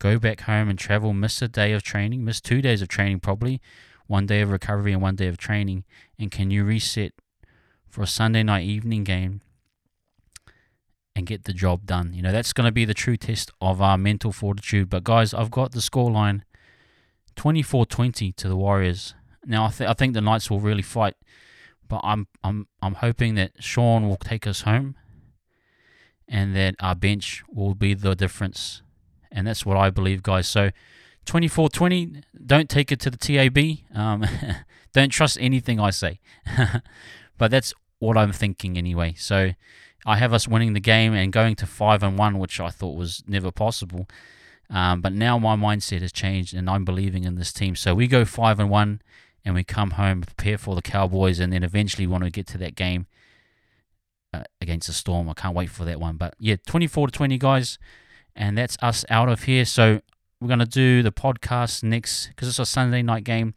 Go 0.00 0.18
back 0.18 0.40
home 0.40 0.68
and 0.68 0.78
travel, 0.78 1.12
miss 1.12 1.40
a 1.40 1.46
day 1.46 1.72
of 1.72 1.84
training, 1.84 2.24
miss 2.24 2.40
two 2.40 2.60
days 2.60 2.82
of 2.82 2.88
training 2.88 3.20
probably, 3.20 3.60
one 4.08 4.26
day 4.26 4.40
of 4.40 4.50
recovery 4.50 4.92
and 4.92 5.00
one 5.00 5.14
day 5.14 5.28
of 5.28 5.36
training, 5.36 5.84
and 6.18 6.32
can 6.32 6.50
you 6.50 6.64
reset 6.64 7.12
for 7.88 8.02
a 8.02 8.06
Sunday 8.06 8.42
night 8.42 8.64
evening 8.64 9.04
game 9.04 9.40
and 11.14 11.26
get 11.26 11.44
the 11.44 11.52
job 11.52 11.86
done? 11.86 12.12
You 12.14 12.22
know, 12.22 12.32
that's 12.32 12.52
going 12.52 12.64
to 12.64 12.72
be 12.72 12.84
the 12.84 12.94
true 12.94 13.16
test 13.16 13.52
of 13.60 13.80
our 13.80 13.96
mental 13.96 14.32
fortitude. 14.32 14.88
But 14.88 15.04
guys, 15.04 15.32
I've 15.32 15.50
got 15.50 15.72
the 15.72 15.80
scoreline 15.80 16.42
24-20 17.36 18.34
to 18.34 18.48
the 18.48 18.56
Warriors. 18.56 19.14
Now 19.44 19.66
I, 19.66 19.70
th- 19.70 19.88
I 19.88 19.92
think 19.92 20.14
the 20.14 20.20
Knights 20.20 20.50
will 20.50 20.60
really 20.60 20.82
fight, 20.82 21.14
but 21.88 22.00
I'm 22.02 22.26
I'm 22.42 22.68
I'm 22.82 22.94
hoping 22.94 23.34
that 23.36 23.52
Sean 23.60 24.08
will 24.08 24.16
take 24.16 24.46
us 24.46 24.62
home 24.62 24.96
and 26.28 26.54
that 26.56 26.74
our 26.80 26.94
bench 26.94 27.42
will 27.48 27.74
be 27.74 27.94
the 27.94 28.14
difference 28.14 28.82
and 29.30 29.46
that's 29.46 29.64
what 29.64 29.76
I 29.76 29.90
believe, 29.90 30.22
guys. 30.22 30.48
So 30.48 30.70
24-20. 31.26 32.22
Don't 32.46 32.68
take 32.68 32.90
it 32.90 33.00
to 33.00 33.10
the 33.10 33.16
TAB. 33.16 33.96
Um, 33.96 34.24
don't 34.92 35.10
trust 35.10 35.38
anything 35.40 35.78
I 35.78 35.90
say. 35.90 36.20
but 37.38 37.50
that's 37.50 37.72
what 37.98 38.16
I'm 38.16 38.32
thinking 38.32 38.76
anyway. 38.76 39.14
So 39.16 39.52
I 40.06 40.16
have 40.16 40.32
us 40.32 40.48
winning 40.48 40.72
the 40.72 40.80
game 40.80 41.14
and 41.14 41.32
going 41.32 41.56
to 41.56 41.66
five 41.66 42.02
and 42.02 42.18
one, 42.18 42.38
which 42.38 42.58
I 42.58 42.70
thought 42.70 42.96
was 42.96 43.22
never 43.26 43.50
possible. 43.50 44.08
Um, 44.68 45.00
but 45.00 45.12
now 45.12 45.38
my 45.38 45.56
mindset 45.56 46.00
has 46.00 46.12
changed, 46.12 46.54
and 46.54 46.70
I'm 46.70 46.84
believing 46.84 47.24
in 47.24 47.34
this 47.34 47.52
team. 47.52 47.74
So 47.74 47.94
we 47.94 48.06
go 48.06 48.24
five 48.24 48.60
and 48.60 48.70
one, 48.70 49.02
and 49.44 49.54
we 49.54 49.64
come 49.64 49.92
home, 49.92 50.22
prepare 50.22 50.58
for 50.58 50.74
the 50.74 50.82
Cowboys, 50.82 51.40
and 51.40 51.52
then 51.52 51.62
eventually 51.62 52.06
want 52.06 52.24
to 52.24 52.30
get 52.30 52.46
to 52.48 52.58
that 52.58 52.76
game 52.76 53.06
uh, 54.32 54.44
against 54.60 54.86
the 54.86 54.92
Storm. 54.92 55.28
I 55.28 55.34
can't 55.34 55.56
wait 55.56 55.70
for 55.70 55.84
that 55.84 56.00
one. 56.00 56.16
But 56.16 56.34
yeah, 56.38 56.56
24 56.66 57.08
to 57.08 57.12
20, 57.12 57.38
guys, 57.38 57.78
and 58.40 58.58
that's 58.58 58.76
us 58.82 59.04
out 59.08 59.28
of 59.28 59.44
here. 59.44 59.64
So 59.64 60.00
we're 60.40 60.48
gonna 60.48 60.66
do 60.66 61.02
the 61.02 61.12
podcast 61.12 61.84
next 61.84 62.28
because 62.28 62.48
it's 62.48 62.58
a 62.58 62.66
Sunday 62.66 63.02
night 63.02 63.22
game. 63.22 63.54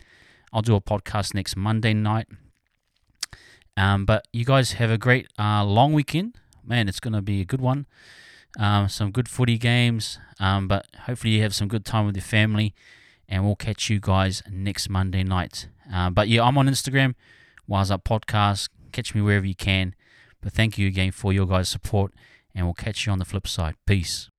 I'll 0.52 0.62
do 0.62 0.76
a 0.76 0.82
podcast 0.82 1.34
next 1.34 1.56
Monday 1.56 1.96
night. 1.96 2.28
Um, 3.76 4.06
but 4.06 4.28
you 4.32 4.46
guys 4.46 4.74
have 4.74 4.92
a 4.92 4.98
great 4.98 5.28
uh, 5.40 5.64
long 5.64 5.94
weekend. 5.94 6.36
Man, 6.64 6.88
it's 6.88 7.00
going 7.00 7.14
to 7.14 7.22
be 7.22 7.42
a 7.42 7.46
good 7.46 7.62
one. 7.62 7.88
Um, 8.60 8.88
some 8.88 9.12
good 9.12 9.28
footy 9.28 9.58
games. 9.58 10.20
Um, 10.40 10.68
but 10.68 10.86
hopefully 11.06 11.34
you 11.34 11.42
have 11.42 11.56
some 11.56 11.68
good 11.68 11.86
time 11.86 12.06
with 12.06 12.16
your 12.16 12.24
family. 12.24 12.76
And 13.28 13.44
we'll 13.44 13.56
catch 13.56 13.90
you 13.90 14.00
guys 14.00 14.44
next 14.50 14.90
Monday 14.90 15.24
night. 15.24 15.70
Uh, 15.92 16.12
but 16.12 16.28
yeah, 16.28 16.44
I'm 16.44 16.58
on 16.58 16.68
Instagram, 16.68 17.16
Wahsup 17.68 18.04
Podcast. 18.04 18.70
Catch 18.92 19.16
me 19.16 19.22
wherever 19.22 19.46
you 19.46 19.56
can. 19.56 19.96
But 20.42 20.54
thank 20.54 20.78
you 20.78 20.88
again 20.88 21.12
for 21.12 21.34
your 21.34 21.48
guys' 21.48 21.70
support. 21.70 22.14
And 22.54 22.68
we'll 22.68 22.76
catch 22.76 23.08
you 23.08 23.12
on 23.12 23.18
the 23.18 23.26
flip 23.26 23.48
side. 23.48 23.76
Peace. 23.88 24.30